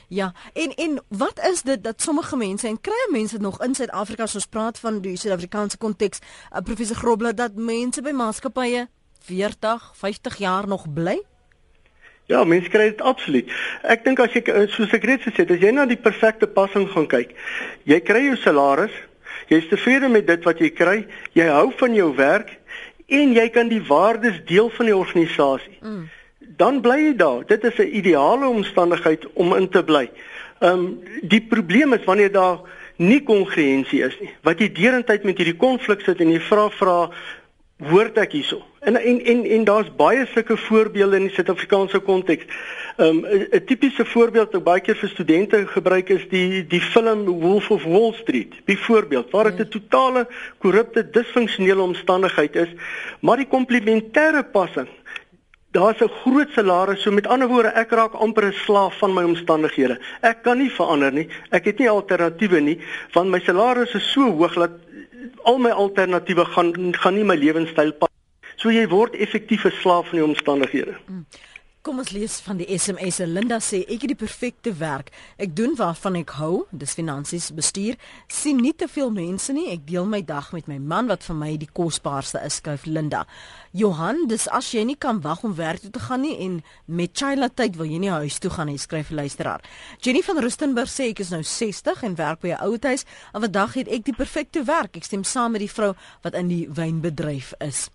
[0.08, 4.24] Ja, en en wat is dit dat sommige mense en kry mense nog in Suid-Afrika
[4.24, 6.20] as ons praat van die Suid-Afrikaanse konteks,
[6.52, 8.88] uh, professor Grobler dat mense by maatskappye
[9.24, 11.22] 40, 50 jaar nog bly?
[12.26, 13.50] Ja, mense kry dit absoluut.
[13.84, 16.88] Ek dink as jy soos ek reeds gesê het, as jy na die perfekte passing
[16.92, 17.36] gaan kyk,
[17.84, 18.96] jy kry jou salaris,
[19.48, 20.98] Jy's tevrede met dit wat jy kry,
[21.38, 22.54] jy hou van jou werk
[23.12, 25.78] en jy kan die waardes deel van die organisasie.
[25.82, 26.06] Mm.
[26.58, 27.46] Dan bly jy daar.
[27.46, 30.10] Dit is 'n ideale omstandigheid om in te bly.
[30.60, 32.60] Ehm um, die probleem is wanneer daar
[32.96, 34.30] nie kongruensie is nie.
[34.42, 37.10] Wat jy deurentyd met hierdie konflik sit en jy vra vra
[37.90, 38.62] hoort ek hierso.
[38.80, 42.46] En en en, en daar's baie sulke voorbeelde in die Suid-Afrikaanse konteks.
[42.98, 47.70] Um 'n tipiese voorbeeld wat baie keer vir studente gebruik is die die film Wolf
[47.72, 48.54] of Wall Street.
[48.66, 52.70] Byvoorbeeld waar dit 'n totale korrupte disfunksionele omstandigheid is,
[53.20, 54.88] maar die komplementêre passing
[55.74, 59.24] Daar's 'n groot salaris, so met ander woorde, ek raak amper 'n slaaf van my
[59.24, 60.00] omstandighede.
[60.22, 61.28] Ek kan nie verander nie.
[61.50, 62.80] Ek het nie alternatiewe nie,
[63.14, 64.72] want my salaris is so hoog dat
[65.44, 68.10] al my alternatiewe gaan gaan nie my lewenstyl pas.
[68.56, 70.94] So jy word effektief 'n slaaf van die omstandighede.
[71.08, 71.26] Mm.
[71.84, 73.18] Kom ons lees van die SMS.
[73.28, 75.10] Linda sê ek het die perfekte werk.
[75.36, 77.98] Ek doen waarvan ek hou, dis finansies bestuur.
[78.32, 79.66] Sien nie te veel mense nie.
[79.74, 83.26] Ek deel my dag met my man wat vir my die kosbaarste is, skryf Linda.
[83.76, 86.54] Johan, dis as jy nie kan wag om werk toe te gaan nie en
[86.88, 89.60] met Chila tyd wil jy nie huis toe gaan nie, skryf 'n luisteraar.
[90.00, 93.04] Jenny van Rustenburg sê ek is nou 60 en werk by 'n ouerhuis.
[93.34, 94.96] En vandag het ek die perfekte werk.
[94.96, 97.90] Ek stem saam met die vrou wat in die wynbedryf is.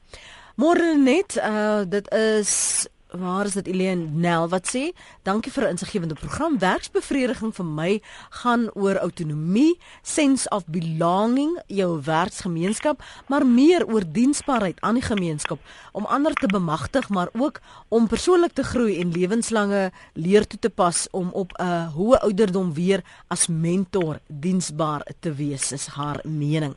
[0.59, 4.91] Môre net, uh dit is waar is dit Elene Nel wat sê
[5.23, 6.59] dankie vir 'n insiggewende program.
[6.59, 14.81] Werksbevrediging vir my gaan oor autonomie sense of belonging jou werksgemeenskap maar meer oor diensbaarheid
[14.81, 15.59] aan die gemeenskap.
[15.93, 20.71] Om ander te bemagtig maar ook om persoonlik te groei en lewenslange leer toe te
[20.71, 26.77] pas om op 'n hoë ouderdom weer as mentor diensbaar te wees is haar mening.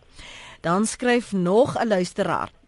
[0.62, 2.61] Dan skryf nog 'n luisteraar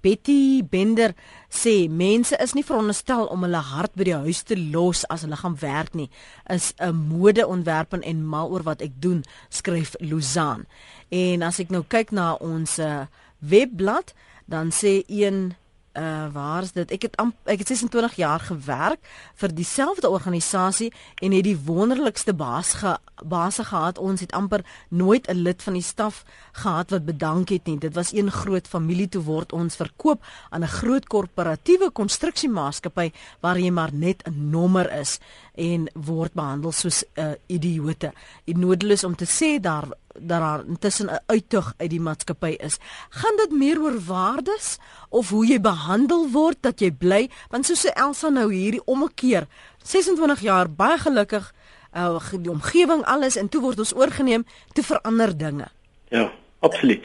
[0.00, 1.12] Betty Bender
[1.52, 5.36] sê mense is nie veronderstel om hulle hart by die huis te los as hulle
[5.36, 6.08] gaan werk nie.
[6.48, 10.66] Is 'n modeontwerper en mal oor wat ek doen, skryf Luzan.
[11.10, 13.06] En as ek nou kyk na ons uh,
[13.38, 14.14] webblad,
[14.46, 15.54] dan sê een
[15.98, 16.90] uh waar is dit?
[16.90, 19.00] Ek het ek het 26 jaar gewerk
[19.34, 23.98] vir dieselfde organisasie en het die wonderlikste baas ge, baas gehad.
[23.98, 27.78] Ons het amper nooit 'n lid van die staf gehad wat bedank het nie.
[27.78, 33.58] Dit was een groot familie toe word ons verkoop aan 'n groot korporatiewe konstruksiemaatskappy waar
[33.58, 35.18] jy maar net 'n nommer is
[35.60, 38.12] en word behandel soos 'n uh, idioote.
[38.44, 42.78] Dit noodloos om te sê daar dat daar intussen 'n uittog uit die maatskappy is.
[43.08, 47.28] Gaan dit meer oor waardes of hoe jy behandel word dat jy bly?
[47.50, 49.46] Want soos Elsa nou hierdie omkeer,
[49.82, 51.54] 26 jaar baie gelukkig,
[51.96, 55.68] uh, die omgewing alles en toe word ons oorgeneem te verander dinge.
[56.08, 57.04] Ja, absoluut.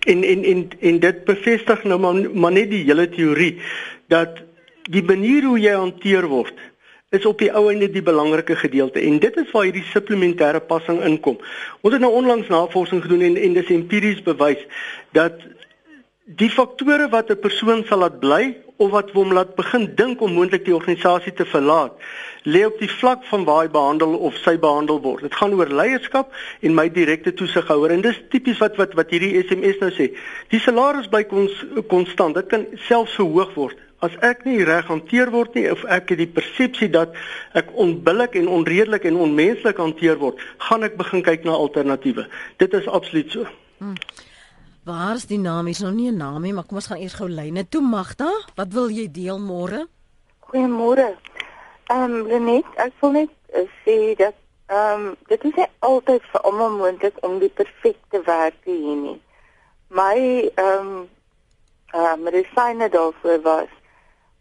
[0.00, 3.60] En en en en dit bevestig nou maar, maar net die hele teorie
[4.08, 4.42] dat
[4.82, 6.54] die manier hoe jy hanteer word
[7.12, 11.02] is op die ou einde die belangrike gedeelte en dit is waar hierdie supplementêre passing
[11.04, 11.36] inkom.
[11.84, 14.62] Ons het nou onlangs navorsing gedoen en en dis empiries bewys
[15.18, 15.44] dat
[16.40, 20.32] die faktore wat 'n persoon sal laat bly of wat hom laat begin dink om
[20.32, 21.92] moontlik die organisasie te verlaat,
[22.44, 25.22] lê op die vlak van waar hy behandel of sy behandel word.
[25.22, 29.42] Dit gaan oor leierskap en my direkte toesighouer en dis tipies wat wat wat hierdie
[29.42, 30.10] SMS nou sê.
[30.48, 31.26] Die salaris bly
[31.88, 32.34] konstant.
[32.34, 36.18] Dit kan selfs verhoog word as ek nie reg hanteer word nie of ek het
[36.18, 37.14] die persepsie dat
[37.58, 42.26] ek onbillik en onredelik en onmenslik hanteer word, gaan ek begin kyk na alternatiewe.
[42.58, 43.46] Dit is absoluut so.
[43.78, 43.94] Hmm.
[44.82, 45.68] Waar is die naam?
[45.70, 48.30] Is nog nie 'n naam nie, maar kom ons gaan eers gou lyne toe Magda.
[48.56, 49.86] Wat wil jy deel môre?
[50.40, 51.14] Goeiemôre.
[51.86, 54.34] Ehm um, Lenet, ek wil net uh, sê dat
[54.66, 59.20] ehm um, dit is altyd vir almal moontlik om die perfekte werk te hê nie.
[59.88, 61.08] My ehm um,
[61.94, 63.70] uh, medisyne daarvoor was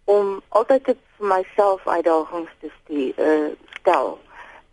[0.06, 4.20] om altyd vir myself uitdagings te stuur, uh, stel.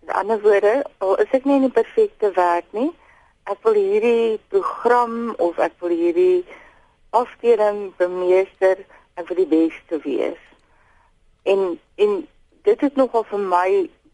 [0.07, 2.91] In ander woorde, al is ek nie in die perfekte werk nie,
[3.49, 6.45] ek wil hierdie program of ek wil hierdie
[7.17, 8.81] afdeling bemeester
[9.17, 10.43] en vir die beste wees.
[11.49, 12.19] En en
[12.69, 13.69] dit het nogal vir my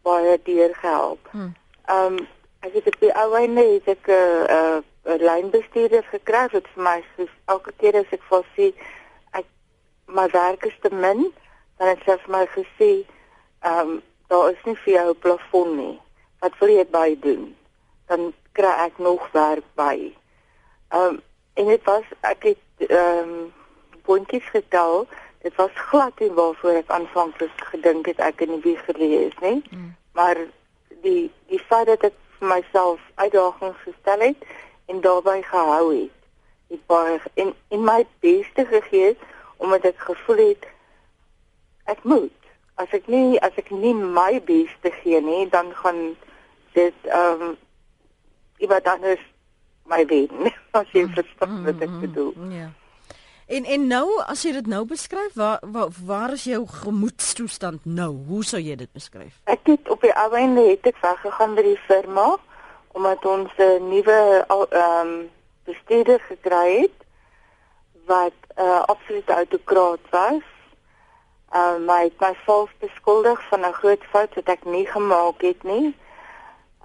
[0.07, 1.31] baie deur gehelp.
[1.31, 1.53] Hmm.
[1.85, 2.27] Ehm um,
[2.65, 4.11] ek het op die ou einde het ek 'n
[4.57, 8.73] uh, 'n uh, lynbestuurder gekry wat vir my so elke keer as ek vir sien
[10.05, 11.33] my werk is te min,
[11.77, 12.91] dan het sy vir my gesê,
[13.65, 15.99] ehm um, daar is nie vir jou 'n plafon nie.
[16.39, 17.55] Wat wil jy by doen?
[18.07, 20.13] Dan kry ek nog werk by.
[20.89, 21.21] Ehm um,
[21.53, 23.53] en dit was ek het ehm um,
[24.05, 25.07] puntjies getel.
[25.41, 29.63] Dit was glad nie waarvoor ek aanvanklik gedink het ek in die wieg gelees nie.
[29.69, 29.95] Mm.
[30.11, 30.37] Maar
[31.01, 34.45] die die feit dat ek vir myself uitdagings gestel het
[34.85, 36.17] en daarbey gehou het,
[36.67, 39.17] het baie in in my beste gegee het
[39.57, 40.65] omdat ek gevoel het
[41.85, 46.15] ek moet as ek nie as ek nie my bes te gee nie dan gaan
[46.73, 47.55] dit ehm um,
[48.57, 49.21] iemand anders
[49.85, 52.33] my wen as jy verstaan wat ek bedoel.
[52.51, 52.71] Ja.
[53.45, 58.11] En en nou as jy dit nou beskryf, waar waar, waar is jou gemoedstoestand nou?
[58.27, 59.37] Hoe sou jy dit beskryf?
[59.43, 62.35] Ek het op die einde het ek weggegaan by die firma
[62.95, 65.15] omdat ons 'n nuwe ehm um,
[65.65, 67.04] bestuurder gekry het
[68.05, 70.45] wat 'n uh, absolute autokraat was.
[71.51, 75.63] Ehm uh, my my vals beskuldig van 'n groot fout wat ek nie gemaak het
[75.63, 75.95] nie.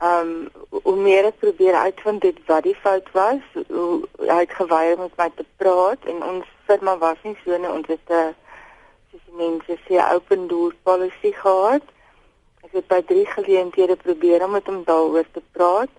[0.00, 0.48] Ehm um,
[0.83, 5.00] hoe meer ek probeer uitvind dit wat die fout was, hoe hy het geweier om
[5.00, 8.35] met my te praat en ons firma was nie so nie, ons het 'n
[9.11, 11.83] soos mense sê open door policy gehad.
[12.62, 15.92] Ek het by drie geleenthede probeer om met hom daaroor te praat.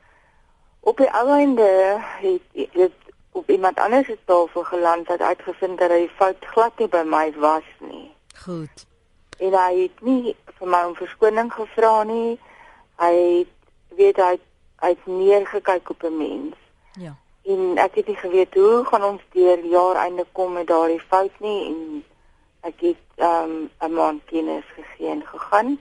[0.79, 2.91] Op die einde het dit
[3.31, 7.33] op iemand anders se tafel geland wat uitgevind dat hy fout glad nie by my
[7.39, 8.11] was nie.
[8.43, 8.85] Goed.
[9.37, 12.39] En hy het nie vir my om verskoning gevra nie.
[13.01, 13.53] Hy het
[13.97, 14.39] weet hy
[14.81, 16.55] uit neergekyk op 'n mens.
[16.99, 17.15] Ja.
[17.43, 21.39] En ek het nie geweet hoe gaan ons deur jaar einde kom met daardie fout
[21.39, 22.03] nie en
[22.61, 25.79] ek het um 'n maand kennis gegee en gegaan.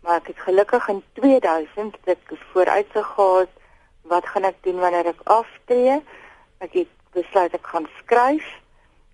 [0.00, 2.18] Maar ek het gelukkig in 2000 dit
[2.52, 3.46] vooruit gegaan
[4.02, 6.02] wat gaan ek doen wanneer ek aftree?
[6.58, 8.46] Ek het besluit ek gaan skryf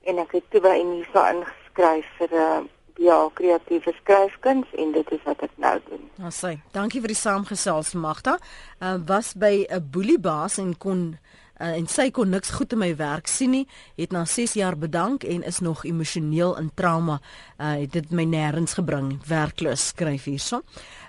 [0.07, 2.63] en ek het toe by Unisa ingeskryf vir 'n uh,
[2.97, 6.03] ja, kreatiewe skryfkuns en dit is wat ek nou doen.
[6.21, 8.39] Nou sê, dankie vir die saamgesels Magda.
[8.81, 11.19] Uh, was by 'n boeliebaas en kon
[11.61, 14.77] uh, en sy kon niks goed in my werk sien nie, het na 6 jaar
[14.77, 17.21] bedank en is nog emosioneel in trauma.
[17.63, 20.65] Uh, het dit my nêrens gebring, werkloos skryf hierson.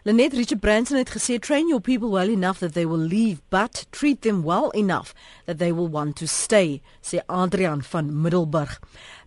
[0.06, 3.88] Lenet Richard Branson het gesê train your people well enough that they will leave but
[3.90, 5.16] treat them well enough
[5.48, 8.78] that they will want to stay sê Adrian van Middelburg.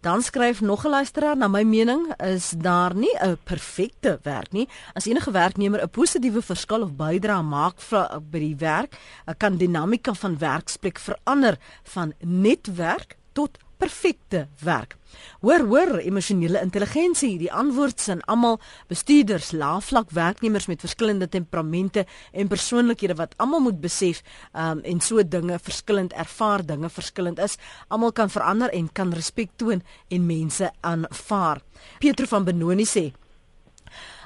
[0.07, 4.69] Dan skryf nog 'n luisteraar na my mening is daar nie 'n perfekte werk nie.
[4.95, 8.97] As enige werknemer 'n positiewe verskil of bydra maak vir by die werk,
[9.37, 14.97] kan dinamika van werksplek verander van netwerk tot perfekte werk.
[15.41, 18.59] Hoor hoor emosionele intelligensie, die antwoordsin almal
[18.91, 25.23] bestuurders, laafvlak werknemers met verskillende temperamente en persoonlikhede wat almal moet besef um, en so
[25.23, 27.57] dinge verskillend ervaar, dinge verskillend is.
[27.89, 31.63] Almal kan verander en kan respek toon en mense aanvaar.
[31.99, 33.11] Pietro van Benoni sê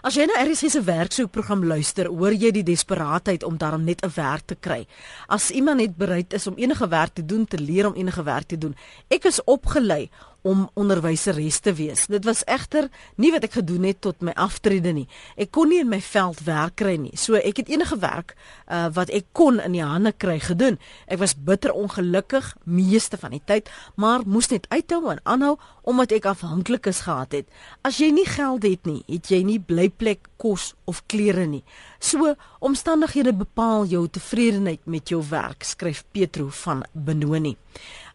[0.00, 4.12] As jy na RSG se werksoekprogram luister, hoor jy die desperaatheid om daarom net 'n
[4.16, 4.86] werk te kry.
[5.28, 8.46] As iemand net bereid is om enige werk te doen, te leer om enige werk
[8.48, 8.74] te doen.
[9.08, 10.08] Ek is opgelei
[10.42, 12.07] om onderwyseres te wees.
[12.07, 12.88] Dit was egter
[13.20, 15.07] nie wat ek gedoen het tot my aftrede nie.
[15.40, 17.12] Ek kon nie in my veld werk kry nie.
[17.20, 20.81] So ek het enige werk uh, wat ek kon in die hande kry gedoen.
[21.07, 23.68] Ek was bitter ongelukkig meeste van die tyd,
[24.00, 25.57] maar moes net uithou en aanhou
[25.90, 27.48] omdat ek afhanklik is gehad het.
[27.87, 31.62] As jy nie geld het nie, het jy nie blyplek, kos of klere nie.
[32.00, 37.57] So omstandighede bepaal jou tevredenheid met jou werk, skryf Petro van Benoni.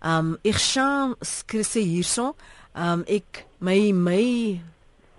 [0.05, 2.35] Um ek sien skryse hierso.
[2.77, 4.23] Um ek my my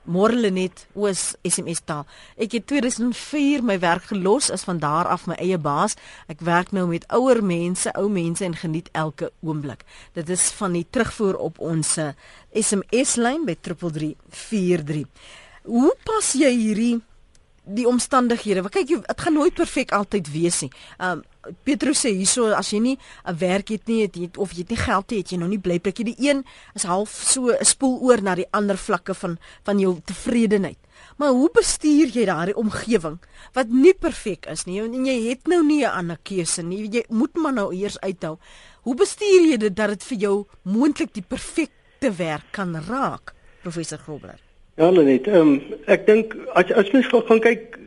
[0.07, 2.05] môre net was SMS taal.
[2.39, 5.97] Ek het 2004 my werk gelos as van daar af my eie baas.
[6.31, 9.83] Ek werk nou met ouer mense, ou mense en geniet elke oomblik.
[10.15, 11.97] Dit is van die terugvoer op ons
[12.55, 15.05] SMS lyn by 3343.
[15.67, 16.95] Hoe pas jy hierdie
[17.67, 18.63] die omstandighede.
[18.63, 20.71] Want kyk, dit gaan nooit perfek altyd wees nie.
[21.03, 21.25] Um
[21.65, 24.71] Petrus sê hierso as jy nie 'n werk het nie, het jy of jy het
[24.71, 27.65] nie geld het, jy nou nie bly plek jy die een is half so 'n
[27.65, 30.79] spoel oor na die ander vlakke van van jou tevredenheid.
[31.17, 33.19] Maar hoe bestuur jy daardie omgewing
[33.53, 36.89] wat nie perfek is nie en jy het nou nie 'n ander keuse nie.
[36.89, 38.39] Jy moet maar nou eers uithou.
[38.83, 43.35] Hoe bestuur jy dit dat dit vir jou moontlik die perfekte werk kan raak?
[43.63, 44.41] Professor Grobler.
[44.77, 45.27] Ja, net.
[45.27, 47.79] Ehm um, ek dink as as mens gaan kyk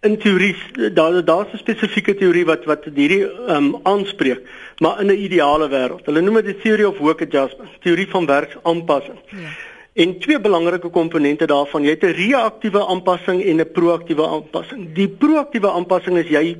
[0.00, 0.56] in teorie
[0.94, 4.40] daar daar's 'n spesifieke teorie wat wat hierdie ehm um, aanspreek,
[4.78, 6.04] maar in 'n ideale wêreld.
[6.06, 9.18] Hulle noem dit die theory of work adjustment, teorie van werksaanpassing.
[9.30, 9.50] Ja.
[9.92, 14.94] En twee belangrike komponente daarvan, jy het 'n reaktiewe aanpassing en 'n proaktiewe aanpassing.
[14.94, 16.56] Die proaktiewe aanpassing is jy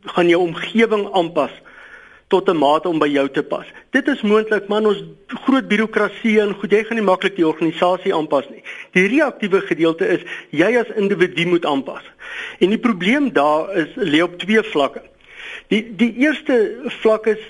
[0.00, 1.50] gaan jou omgewing aanpas
[2.28, 3.66] tot 'n mate om by jou te pas.
[3.90, 8.14] Dit is moontlik, man, ons groot birokrasie en goed, jy gaan nie maklik die organisasie
[8.14, 8.62] aanpas nie.
[8.92, 12.02] Die reaktiewe gedeelte is jy as individu moet aanpas.
[12.58, 15.02] En die probleem daar is lê op twee vlakke.
[15.68, 17.40] Die die eerste vlak is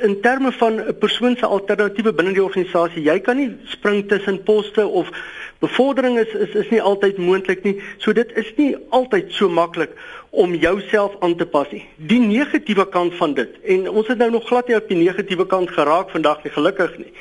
[0.00, 3.02] in terme van 'n persoon se alternatiewe binne die organisasie.
[3.02, 5.10] Jy kan nie spring tussen poste of
[5.58, 7.76] bevordering is is is nie altyd moontlik nie.
[7.98, 9.94] So dit is nie altyd so maklik
[10.30, 11.84] om jouself aan te pas nie.
[11.96, 15.46] Die negatiewe kant van dit en ons het nou nog glad nie op die negatiewe
[15.46, 17.12] kant geraak vandag nie gelukkig nie.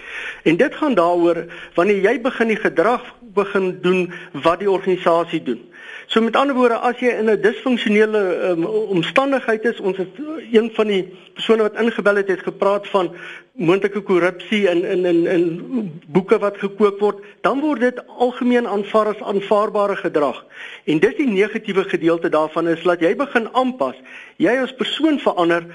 [0.43, 3.05] En dit gaan daaroor wanneer jy begin die gedrag
[3.38, 4.07] begin doen
[4.43, 5.63] wat die organisasie doen
[6.07, 8.19] So met ander woorde, as jy in 'n disfunksionele
[8.49, 10.07] um, omstandigheid is, ons het
[10.51, 13.11] een van die persone wat ingebel het, het gepraat van
[13.53, 19.07] moontlike korrupsie in in in in boeke wat gekook word, dan word dit algemeen aanvaar
[19.07, 20.45] as aanvaarbare gedrag.
[20.85, 23.95] En dis die negatiewe gedeelte daarvan is dat jy begin aanpas.
[24.38, 25.65] Jy as persoon verander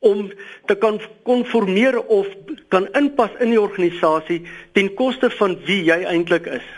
[0.00, 0.30] om
[0.66, 2.28] te kan konformeer of
[2.68, 4.42] kan inpas in die organisasie
[4.72, 6.68] ten koste van wie jy eintlik is.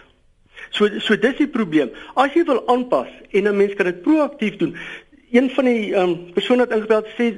[0.70, 1.90] So so dis die probleem.
[2.14, 4.76] As jy wil aanpas en 'n mens kan dit proaktief doen.
[5.30, 7.32] Een van die ehm um, persone wat ingebel het sê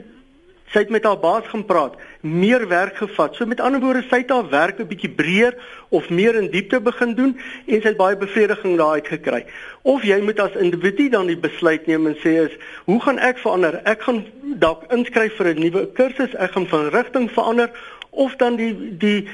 [0.74, 3.36] sy het met haar baas gaan praat, meer werk gevat.
[3.36, 5.54] So met ander woorde, sy het haar werk 'n bietjie breër
[5.88, 7.36] of meer in diepte begin doen
[7.66, 9.44] en sy het baie bevrediging daaruit gekry.
[9.82, 13.38] Of jy moet as individu dan die besluit neem en sê is, hoe gaan ek
[13.38, 13.80] verander?
[13.84, 17.70] Ek gaan dalk inskryf vir 'n nuwe kursus, ek gaan van rigting verander
[18.10, 19.28] of dan die die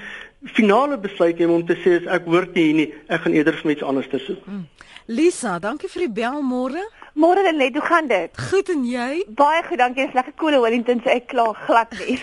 [0.44, 3.56] finale besluit neem om te sê as ek hoort nie hier nie, ek gaan eerder
[3.60, 4.44] vir iets anders te soek.
[4.44, 4.64] Hmm.
[5.10, 6.82] Lisa, dankie vir die bel môre.
[7.18, 8.36] Môre dan net, hoe gaan dit?
[8.50, 9.24] Goed en jy?
[9.34, 10.06] Baie goed, dankie.
[10.06, 12.14] Dis lekker koel in Wellington, so ek kla glad nie.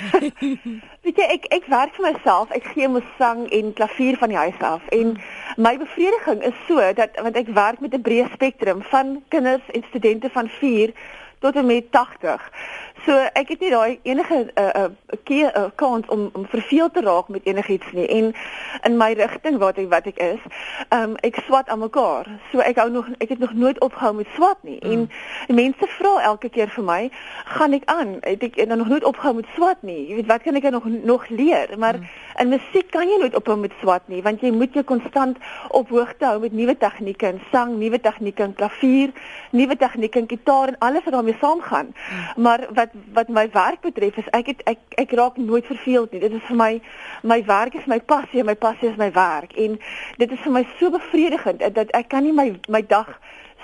[1.04, 2.54] Weet jy, ek ek werk vir myself.
[2.56, 5.18] Ek gee mos sang en klavier van die huis af en
[5.58, 9.84] my bevrediging is so dat want ek werk met 'n breë spektrum van kinders en
[9.92, 10.94] studente van 4
[11.40, 12.52] tot en met 80.
[13.06, 14.88] So ek het nie daai enige 'n uh,
[15.30, 18.34] uh, kans om om verveel te raak met enigiets nie en
[18.84, 20.42] in my rigting wat ek wat ek is,
[20.90, 22.28] ehm um, ek swat aan mekaar.
[22.52, 24.80] So ek hou nog ek het nog nooit opgehou met swat nie.
[24.86, 25.08] Mm.
[25.48, 27.10] En mense vra elke keer vir my,
[27.46, 28.18] gaan ek aan?
[28.22, 30.08] Het ek dan nog nooit opgehou met swat nie?
[30.08, 31.74] Jy weet wat kan ek nog nog leer?
[31.78, 32.08] Maar mm.
[32.42, 35.38] in musiek kan jy nooit ophou met swat nie, want jy moet jou konstant
[35.70, 39.14] op hoogte hou met nuwe tegnieke in sang, nuwe tegnieke in klavier,
[39.52, 41.94] nuwe tegnieke in gitaar en alles wat daarmee saamgaan.
[41.94, 42.44] Mm.
[42.44, 46.22] Maar wat wat my werk betref is ek het ek ek raak nooit verveeld nie.
[46.24, 46.72] Dit is vir my
[47.24, 49.80] my werk is my passie, my passie is my werk en
[50.18, 53.20] dit is vir my so bevredigend dat ek kan nie my my dag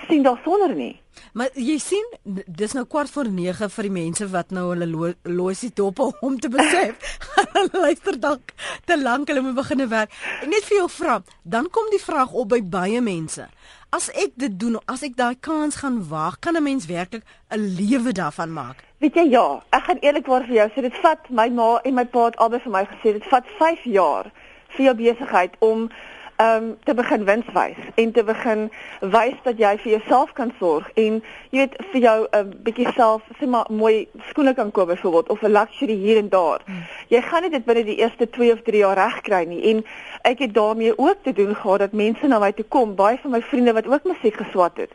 [0.08, 0.94] sien daarsonder nie.
[1.32, 2.06] Maar jy sien,
[2.46, 6.38] dis nou kwart voor 9 vir die mense wat nou hulle lo losie dop om
[6.40, 6.98] te besef.
[7.84, 8.54] Luister dalk
[8.84, 10.14] te lank hulle moet begine werk.
[10.42, 13.48] Ek net vir jou vra, dan kom die vraag op by baie mense
[13.94, 17.60] as ek dit doen, as ek daai kans gaan waag, kan 'n mens werklik 'n
[17.78, 18.78] lewe daarvan maak.
[18.98, 22.04] Weet jy ja, ek gaan eerlikwaar vir jou sê dit vat my ma en my
[22.04, 24.32] pa het albei vir my gesê dit vat 5 jaar
[24.74, 25.90] vir jou besigheid om
[26.36, 28.70] um te begin wins wys en te begin
[29.00, 31.20] wys dat jy vir jouself kan sorg en
[31.50, 35.28] jy weet vir jou 'n uh, bietjie self sê maar mooi skoene kan koop byvoorbeeld
[35.28, 36.60] of 'n luxury hier en daar.
[36.66, 36.82] Hmm.
[37.08, 39.84] Jy gaan nie dit binne die eerste 2 of 3 jaar regkry nie en
[40.22, 43.30] ek het daarmee ook te doen gehad dat mense na my toe kom, baie van
[43.30, 44.90] my vriende wat ook musiek geswat het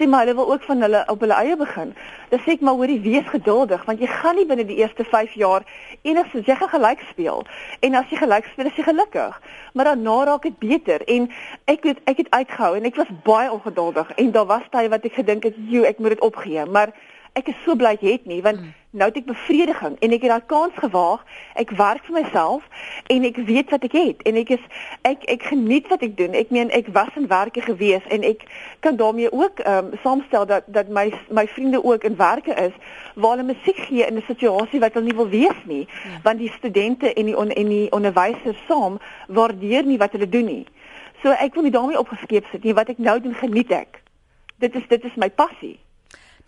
[0.00, 1.94] sê maar hulle wil ook van hulle op hulle eie begin.
[2.28, 5.34] Dan sê ek maar hoorie wees geduldig want jy gaan nie binne die eerste 5
[5.36, 5.66] jaar
[6.02, 7.44] enigsins jy gaan gelyk speel.
[7.84, 9.40] En as jy gelyk speel, is jy gelukkig.
[9.74, 11.30] Maar daarna raak dit beter en
[11.64, 15.04] ek weet ek het uitgehou en ek was baie ongeduldig en daar was tye wat
[15.04, 16.94] ek gedink het, "Jo, ek moet dit opgee." Maar
[17.38, 18.72] ek is so bly jy het nie want mm.
[19.00, 21.22] nou het ek bevrediging en ek het daai kans gewaag.
[21.60, 22.66] Ek werk vir myself
[23.14, 24.64] en ek weet wat ek het en ek is
[25.08, 26.34] ek ek geniet wat ek doen.
[26.38, 28.46] Ek meen ek was in werke gewees en ek
[28.86, 32.74] kan daarmee ook ehm um, saamstel dat dat my my vriende ook in werke is
[33.14, 36.22] waar hulle musiek gee in 'n situasie wat hulle nie wil wees nie mm.
[36.22, 40.46] want die studente en die on, en die onderwysers saam waardeer nie wat hulle doen
[40.46, 40.66] nie.
[41.22, 42.74] So ek wil nie daarmee opgeskeep sit nie.
[42.74, 44.02] Wat ek nou doen geniet ek.
[44.60, 45.78] Dit is dit is my passie.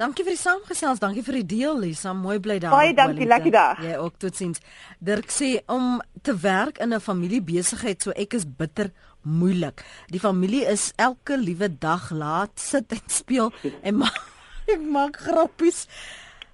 [0.00, 2.72] Dankie vir die saamgesels, dankie vir die deel Lisa, mooi bly daar.
[2.72, 3.82] Baie dankie, lekker dag.
[3.84, 4.62] Ja, ook totsiens.
[5.04, 8.90] Dirk sê om te werk in 'n familiebesigheid so ek is bitter
[9.22, 9.84] moeilik.
[10.08, 14.20] Die familie is elke liewe dag laat sit en speel en maak
[14.74, 15.86] ek maak grappies.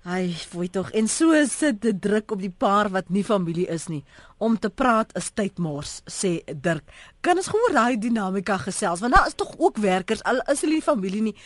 [0.04, 3.88] Ai, voel tog en so sit dit druk op die paar wat nie familie is
[3.88, 4.04] nie.
[4.38, 6.84] Om te praat is tydmors, sê Dirk.
[7.20, 10.74] Kan ons gewoon daai dinamika gesels want daar is tog ook werkers al is hulle
[10.74, 11.36] nie familie nie.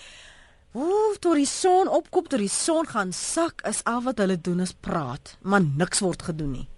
[0.72, 4.60] Ooh, toe die son opkom, toe die son gaan sak, is al wat hulle doen
[4.64, 6.68] is praat, maar niks word gedoen nie.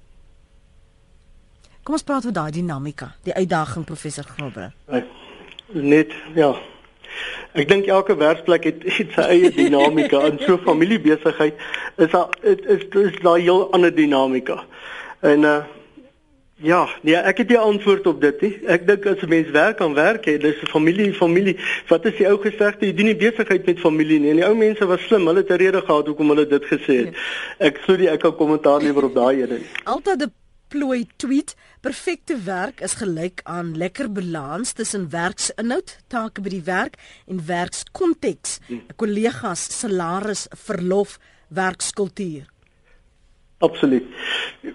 [1.84, 4.72] Kom ons praat oor daai dinamika, die uitdaging professor Grobber.
[5.74, 6.54] Net ja.
[7.54, 11.60] Ek dink elke werksplek het iets sy eie dinamika en so familiebesigheid
[12.02, 12.88] is daar is is
[13.22, 14.64] daar 'n heel ander dinamika.
[15.20, 15.62] En uh
[16.64, 18.40] Ja, nee, ek het die antwoord op dit.
[18.40, 18.50] He.
[18.72, 21.56] Ek dink as 'n mens werk aan werk, hè, dis 'n familie, familie.
[21.88, 22.86] Wat is die ou gesegde?
[22.86, 24.30] Jy doen nie besigheid met familie nie.
[24.30, 25.26] En die ou mense was slim.
[25.26, 27.14] Hulle het 'n rede gehad hoekom hulle dit gesê het.
[27.14, 27.66] Ja.
[27.66, 29.60] Ek sou die ek kan kommentaar lewer op daai ene.
[29.84, 30.32] Altyd 'n
[30.68, 31.54] plooi tweet.
[31.80, 36.96] Perfekte werk is gelyk aan lekker balans tussen werksinhoud, take by die werk
[37.26, 38.58] en werkskonteks.
[38.58, 38.96] 'n hm.
[38.96, 42.53] Kollegas, salaris, verlof, werkskultuur.
[43.62, 44.04] Absoluut.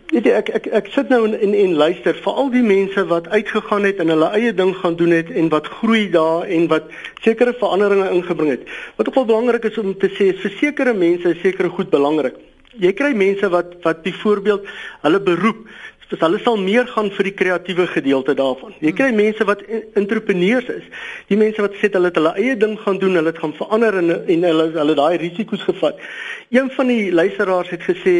[0.10, 3.04] Weet jy ek ek ek sit nou en en, en luister vir al die mense
[3.12, 6.68] wat uitgegaan het en hulle eie ding gaan doen het en wat groei daar en
[6.72, 6.88] wat
[7.26, 8.64] sekere veranderinge ingebring het.
[8.96, 12.40] Wat ook wel belangrik is om te sê, vir sekere mense is sekere goed belangrik.
[12.80, 14.66] Jy kry mense wat wat byvoorbeeld
[15.04, 15.68] hulle beroep
[16.10, 18.74] dis hulle sal meer gaan vir die kreatiewe gedeelte daarvan.
[18.82, 19.62] Jy kry mense wat
[20.00, 20.88] entrepreneurs is.
[21.30, 24.00] Die mense wat sê hulle het hulle eie ding gaan doen, hulle het gaan verander
[24.02, 26.02] en en hulle hulle daai risiko's gevat.
[26.50, 28.16] Een van die luisteraars het gesê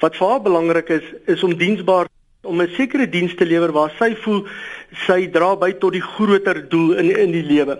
[0.00, 2.08] wat vir haar belangrik is is om diensbaar
[2.44, 4.46] om 'n sekere diens te lewer waar sy voel
[5.06, 7.78] sy dra by tot die groter doel in in die lewe.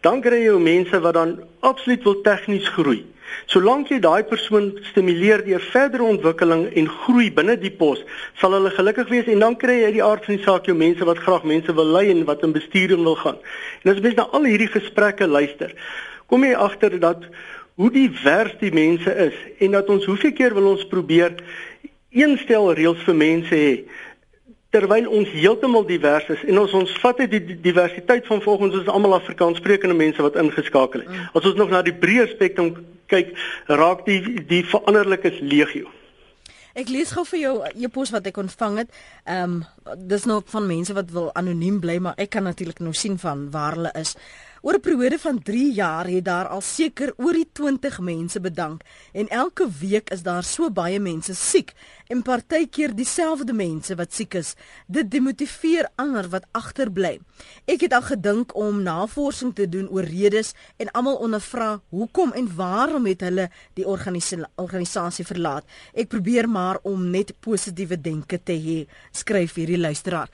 [0.00, 3.04] Dan kry jy mense wat dan absoluut wil tegnies groei.
[3.52, 8.02] Solank jy daai persoon stimuleer deur verdere ontwikkeling en groei binne die pos,
[8.40, 11.06] sal hulle gelukkig wees en dan kry jy die aard van die saak jou mense
[11.08, 13.38] wat graag mense wil lei en wat in bestuuring wil gaan.
[13.84, 15.74] En as mens na al hierdie gesprekke luister,
[16.26, 17.28] kom jy agter dat
[17.76, 21.36] hoe divers die mense is en dat ons hoeveel keer wil ons probeer
[22.16, 23.72] een stel reëls vir mense hê
[24.76, 28.92] terwyl ons heeltemal divers is en ons ons vat uit die diversiteit van volgens ons
[28.92, 31.10] almal Afrikaanssprekende mense wat ingeskakel het.
[31.10, 31.28] Mm.
[31.32, 32.74] As ons nog na die breë spektrum
[33.10, 33.32] kyk,
[33.70, 35.92] raak die die veranderlikes legio.
[36.76, 37.52] Ek lees gou vir jou
[37.86, 38.90] e-pos wat ek ontvang het.
[39.24, 42.92] Ehm um, dis nog van mense wat wil anoniem bly, maar ek kan natuurlik nou
[42.92, 44.12] sien van waar hulle is.
[44.66, 48.82] Oor 'n periode van 3 jaar het daar al seker oor die 20 mense bedank
[49.12, 51.70] en elke week is daar so baie mense siek
[52.06, 54.54] en partykeer dieselfde mense wat siek is.
[54.86, 57.20] Dit demotiveer ander wat agterbly.
[57.64, 62.50] Ek het al gedink om navorsing te doen oor redes en almal ondervra hoekom en
[62.56, 65.64] waarom het hulle die organisasie verlaat.
[65.94, 70.30] Ek probeer maar om net positiewe denke te hê, skryf hierdie luisteraar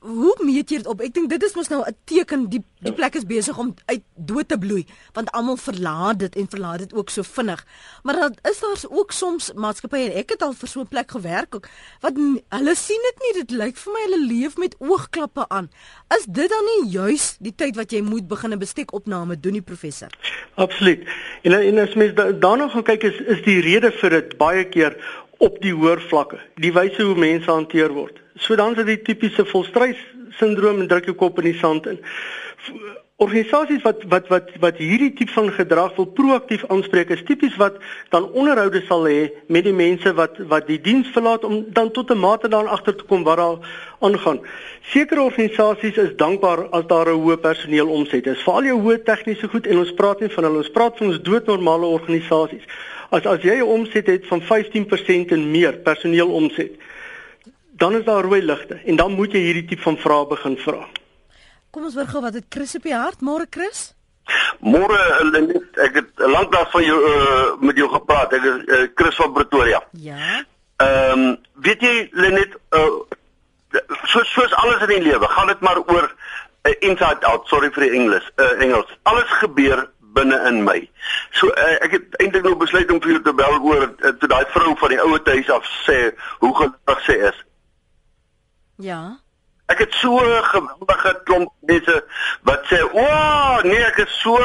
[0.00, 1.02] hoe meet jy dit op?
[1.04, 4.02] Ek dink dit is mos nou 'n teken die die plek is besig om uit
[4.16, 7.64] dood te bloei want almal verlaat dit en verlaat dit ook so vinnig.
[8.02, 11.10] Maar dan is daar ook soms maatskappye en ek het al vir so 'n plek
[11.10, 11.68] gewerk ook
[12.00, 12.16] wat
[12.48, 15.70] hulle sien dit nie dit lyk vir my hulle leef met oogklappe aan.
[16.16, 19.62] Is dit dan nie juis die tyd wat jy moet begin 'n bestekopname doen die
[19.62, 20.08] professor?
[20.54, 21.04] Absoluut.
[21.42, 24.96] En en as mens daarna gaan kyk is is die rede vir dit baie keer
[25.40, 26.38] op die hoër vlakke.
[26.60, 28.20] Die wyse hoe mense hanteer word.
[28.40, 30.00] So dan is dit die tipiese volstrys
[30.38, 31.98] sindroom en druk jou kop in die sand in.
[33.20, 37.76] Organisasies wat wat wat wat hierdie tipe van gedrag wil proaktief aanspreek is tipies wat
[38.14, 42.10] dan onderhoude sal hê met die mense wat wat die diens verlaat om dan tot
[42.14, 43.58] 'n mate dan agter te kom wat daar
[44.00, 44.40] aangaan.
[44.92, 48.42] Sekere organisasies is dankbaar as daar 'n hoë personeelomset is.
[48.42, 51.22] Veral jou hoë tegniese goed en ons praat nie van hulle ons praat van ons
[51.22, 52.64] doodnormale organisasies.
[53.10, 56.72] As as jy 'n omset het van 15% en meer personeelomset
[57.80, 60.84] dan is daar rooi ligte en dan moet jy hierdie tipe van vrae begin vra.
[61.70, 63.22] Kom ons hoor gou wat het Chris op die hart?
[63.24, 63.90] Môre Chris?
[64.60, 64.98] Môre
[65.30, 68.34] Lenet, ek het lank daar van jou uh, met jou gepraat.
[68.36, 69.80] Ek is uh, Chris van Pretoria.
[70.02, 70.42] Ja.
[70.80, 73.00] Ehm um, weet jy Lenet, uh,
[74.12, 77.48] soos soos alles in die lewe, gaan dit maar oor uh, inside out.
[77.48, 78.28] Sorry vir die Engels.
[78.36, 78.92] Uh, Engels.
[79.02, 80.78] Alles gebeur binne in my.
[81.38, 84.30] So uh, ek het eintlik nou besluit om vir jou te bel oor uh, toe
[84.30, 86.00] daai vrou van die ouete huis af sê
[86.42, 87.46] hoe gelukkig sy is.
[88.80, 89.18] Ja.
[89.70, 92.04] Ek het so 'n geweldige klomp mense
[92.42, 93.04] wat sê, "O,
[93.62, 94.36] nee, ek is so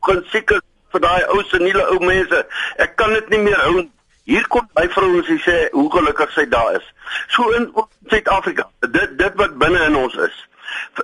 [0.00, 0.60] geseker
[0.92, 2.46] vir daai ou seniele ou mense.
[2.76, 3.90] Ek kan dit nie meer hou."
[4.24, 6.92] Hier kom my vrou en sy sê hoe gelukkig sy daar is.
[7.28, 7.72] So in
[8.06, 10.48] Suid-Afrika, dit dit wat binne in ons is.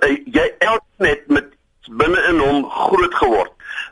[0.01, 1.45] Eh, jy elk net met
[1.85, 3.51] binne in hom groot geword.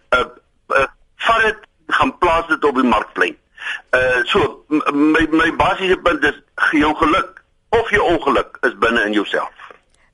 [0.10, 0.26] Uh,
[0.68, 3.38] uh vat dit gaan plaas dit op die markplein.
[3.94, 6.42] Uh so my my basiese punt is
[6.72, 7.39] jou geluk
[7.70, 9.56] of jou ongeluk is binne in jouself.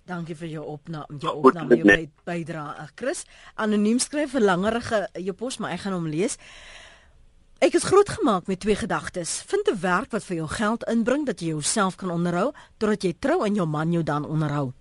[0.05, 2.89] Dankie vir jou opname, jou opname, jou bydrae.
[2.95, 3.25] Chris,
[3.55, 6.37] anoniem skryf 'n langerige jou pos, maar ek gaan hom lees.
[7.59, 9.43] Ek is grootgemaak met twee gedagtes.
[9.47, 13.13] Vind 'n werk wat vir jou geld inbring dat jy jouself kan onderhou totdat jy
[13.19, 14.73] trou en jou man jou dan onderhou.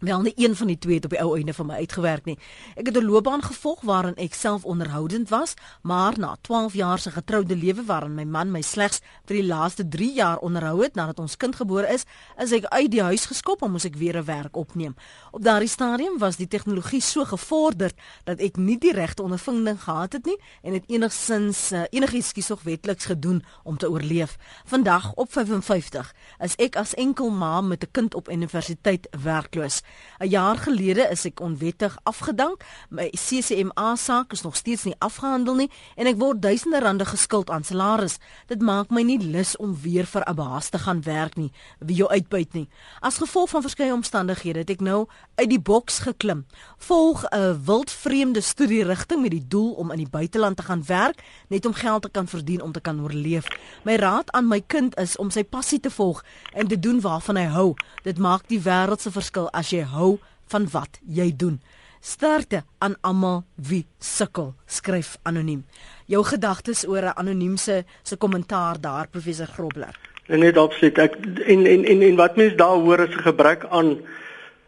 [0.00, 2.38] Wel nie een van die twee het op die ou einde van my uitgewerk nie.
[2.74, 7.10] Ek het 'n loopbaan gevolg waarin ek self onderhoudend was, maar na 12 jaar se
[7.10, 11.18] getroude lewe waarin my man my slegs vir die laaste 3 jaar onderhou het nadat
[11.18, 12.04] ons kind gebore is,
[12.38, 14.94] is ek uit die huis geskop en moes ek weer 'n werk opneem.
[15.30, 17.94] Op daardie stadium was die tegnologie so gevorderd
[18.24, 22.62] dat ek nie die regte ondervinding gehad het nie en het enigsins uh, enigiets skiesog
[22.62, 24.36] wetliks gedoen om te oorleef.
[24.64, 29.82] Vandag op 55 is ek as enkel ma met 'n kind op universiteit werkloos.
[30.18, 32.64] 'n Jaar gelede is ek onwettig afgedank.
[32.88, 37.50] My CCMA saak is nog steeds nie afgehandel nie en ek word duisende rande geskuld
[37.50, 38.18] aan salaris.
[38.46, 41.96] Dit maak my nie lus om weer vir 'n baas te gaan werk nie, wie
[41.96, 42.68] jou uitbuit nie.
[43.00, 46.46] As gevolg van verskeie omstandighede het ek nou uit die boks geklim.
[46.78, 51.66] Volg 'n wildvreemde studierigting met die doel om in die buiteland te gaan werk, net
[51.66, 53.46] om geld te kan verdien om te kan oorleef.
[53.84, 57.36] My raad aan my kind is om sy passie te volg en te doen waarvan
[57.36, 57.74] hy hou.
[58.02, 61.60] Dit maak die wêreld se verskil as jy hou van wat jy doen.
[62.00, 65.64] Sterkte aan almal wie sukkel, skryf anoniem.
[66.06, 67.84] Jou gedagtes oor 'n anoniem se
[68.18, 69.94] kommentaar daar professor Grobler.
[70.26, 70.98] Net absoluut.
[70.98, 71.16] Ek
[71.46, 73.98] en en en, en wat mense daar hoor is 'n gebrek aan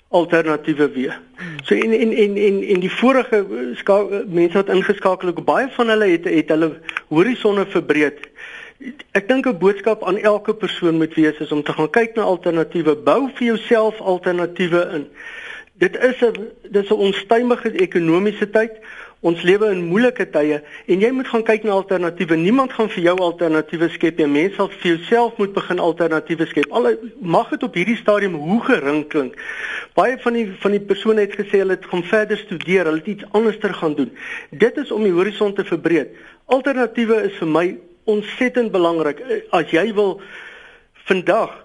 [0.08, 1.14] alternatiewe weë.
[1.64, 3.46] So en en en en en die vorige
[4.28, 8.18] mense wat ingeskakel het, baie van hulle het het hulle horisonne verbreed.
[9.12, 12.22] Ek dink 'n boodskap aan elke persoon moet wees is om te gaan kyk na
[12.22, 15.06] alternatiewe, bou vir jouself alternatiewe in.
[15.82, 18.72] Dit is 'n dis 'n onstuimige ekonomiese tyd.
[19.20, 22.36] Ons lewe in moeilike tye en jy moet gaan kyk na alternatiewe.
[22.36, 24.26] Niemand gaan vir jou alternatiewe skep nie.
[24.26, 26.70] Mense sal vir jouself moet begin alternatiewe skep.
[26.70, 29.34] Al mag dit op hierdie stadium hoe gering klink.
[29.94, 33.06] Baie van die van die persone het gesê hulle het gaan verder studeer, hulle het
[33.06, 34.10] iets anderster gaan doen.
[34.50, 36.08] Dit is om die horison te verbreek.
[36.46, 39.22] Alternatiewe is vir my ontsettend belangrik.
[39.50, 40.20] As jy wil
[41.06, 41.58] vandag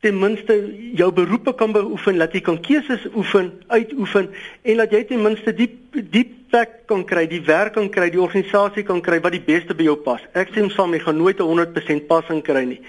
[0.00, 0.54] ten minste
[0.96, 4.30] jou beroepe kan beoefen, dat jy kan keuses oefen, uitoefen
[4.62, 8.20] en dat jy ten minste die die plek kan kry, die werk kan kry, die
[8.22, 10.22] organisasie kan kry wat die beste by jou pas.
[10.34, 12.80] Ek sê saam jy gaan nooit 'n 100% passing kry nie.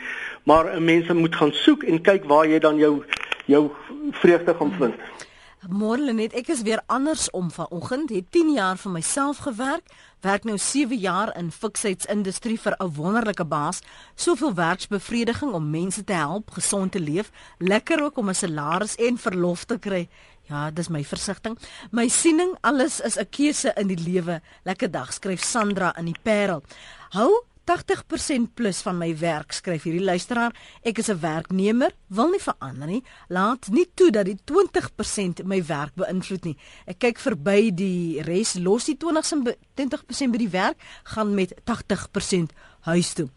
[0.45, 3.03] Maar mense moet gaan soek en kyk waar jy dan jou
[3.45, 3.69] jou
[4.11, 4.95] vreugde gaan vind.
[4.95, 5.30] Hmm.
[5.69, 8.09] Môre net, ek is weer andersom vanoggend.
[8.09, 9.91] Het 10 jaar vir myself gewerk.
[10.25, 13.81] Werk nou 7 jaar in fiksheidsindustrie vir 'n wonderlike baas.
[14.15, 17.31] Soveel werksbevrediging om mense te help gesond te leef.
[17.59, 20.09] Lekker ook om 'n salaris en verlof te kry.
[20.49, 21.59] Ja, dis my versigtiging.
[21.91, 24.41] My siening, alles is 'n keuse in die lewe.
[24.63, 26.63] Lekker dag, skryf Sandra in die Parel.
[27.09, 30.55] Hou 80% plus van my werk skryf hierdie luisteraar.
[30.83, 33.03] Ek is 'n werknemer wil nie verander nie.
[33.29, 36.57] Laat nie toe dat die 20% my werk beïnvloed nie.
[36.85, 42.51] Ek kyk verby die res los die 20% by die werk gaan met 80%
[42.81, 43.29] huis toe.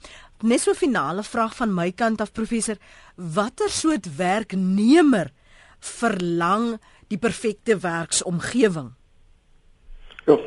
[0.43, 2.77] Net so finale vraag van my kant af professor.
[3.17, 5.33] Watter soort werknemer
[5.81, 8.95] verlang die perfekte werksomgewing
[10.27, 10.39] Ja.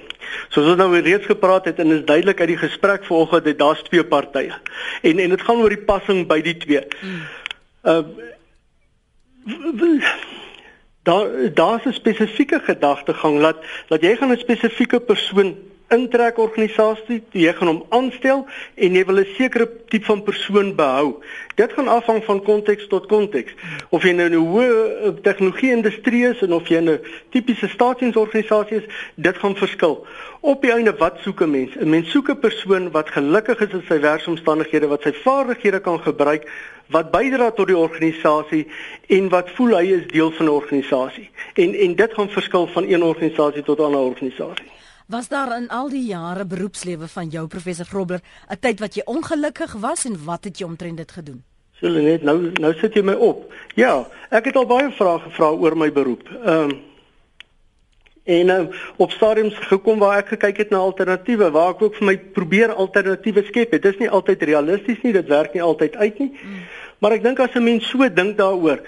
[0.49, 3.83] Soos ons nou reeds gepraat het en is duidelik uit die gesprek vanoggend dat daar's
[3.87, 4.53] twee partye.
[5.01, 6.83] En en dit gaan oor die passing by die twee.
[7.83, 8.01] Uh
[11.07, 13.57] daar daar's 'n spesifieke gedagtegang dat
[13.87, 15.55] dat jy gaan 'n spesifieke persoon
[15.93, 18.43] intrek organisasie, jy gaan hom aanstel
[18.75, 21.23] en jy wil 'n sekere tipe van persoon behou.
[21.55, 23.53] Dit gaan afhang van konteks tot konteks.
[23.89, 26.99] Of jy nou in 'n hoë eh, tegnologie industrie is en of jy 'n
[27.31, 28.83] tipiese staatsdiensorganisasie is,
[29.15, 30.05] dit gaan verskil.
[30.41, 31.75] Op die einde wat soek 'n mens?
[31.75, 35.99] 'n Mens soek 'n persoon wat gelukkig is in sy werksomstandighede, wat sy vaardighede kan
[35.99, 36.43] gebruik,
[36.87, 38.67] wat bydra tot die organisasie
[39.07, 41.29] en wat voel hy is deel van 'n organisasie.
[41.53, 44.76] En en dit gaan verskil van een organisasie tot 'n ander organisasie.
[45.07, 48.19] Was daar in al die jare beroepslewe van jou professor Grobler
[48.51, 51.43] 'n tyd wat jy ongelukkig was en wat het jy omtrent dit gedoen?
[51.79, 53.53] Sule net nou nou sit jy my op.
[53.75, 56.29] Ja, ek het al baie vrae gevra oor my beroep.
[56.43, 56.79] Ehm um,
[58.23, 62.05] en uh, op stadiums gekom waar ek gekyk het na alternatiewe waar ek ook vir
[62.05, 63.71] my probeer alternatiewe skep.
[63.71, 66.31] Dit is nie altyd realisties nie, dit werk nie altyd uit nie.
[66.43, 66.59] Mm.
[66.99, 68.83] Maar ek dink as 'n mens so dink daaroor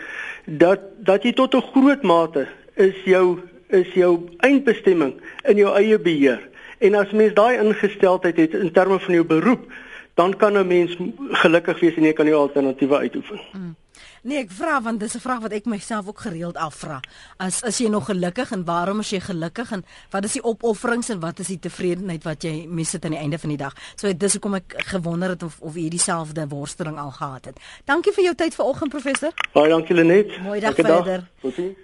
[0.45, 3.39] dat dat jy tot 'n groot mate is jou
[3.69, 5.13] is jou eindbestemming
[5.43, 6.41] in jou eie beheer.
[6.79, 9.67] En as mens daai ingesteldheid het in terme van jou beroep,
[10.13, 10.97] dan kan 'n mens
[11.43, 13.39] gelukkig wees en jy kan jou alternatiewe uitoefen.
[13.53, 13.75] Mm.
[14.23, 16.99] Nee, ek vra want dis 'n vraag wat ek myself ook gereeld afvra.
[17.37, 21.09] As is jy nog gelukkig en waarom is jy gelukkig en wat is die opofferings
[21.09, 23.73] en wat is die tevredenheid wat jy mis het aan die einde van die dag?
[23.95, 27.59] So dis hoekom ek gewonder het of of jy dieselfde worsteling al gehad het.
[27.85, 29.31] Dankie vir jou tyd vanoggend professor.
[29.53, 30.41] Baie dankie Lenet.
[30.41, 31.29] Mooi dag verder.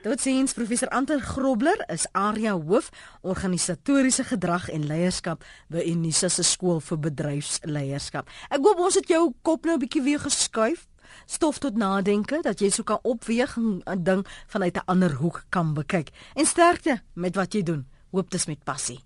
[0.03, 2.89] Totsiens professor Anton Grobler is area hoof
[3.21, 8.29] organisatoriese gedrag en leierskap by Unisa se skool vir bedryfsleierskap.
[8.49, 10.85] Ek hoop ons het jou kop nou 'n bietjie weer geskuif
[11.25, 15.43] stof tot nadenke dat jy so kan opweeg en 'n ding vanuit 'n ander hoek
[15.49, 16.09] kan bekyk.
[16.33, 17.87] En sterkte met wat jy doen.
[18.11, 19.03] Hoop dit is met passie.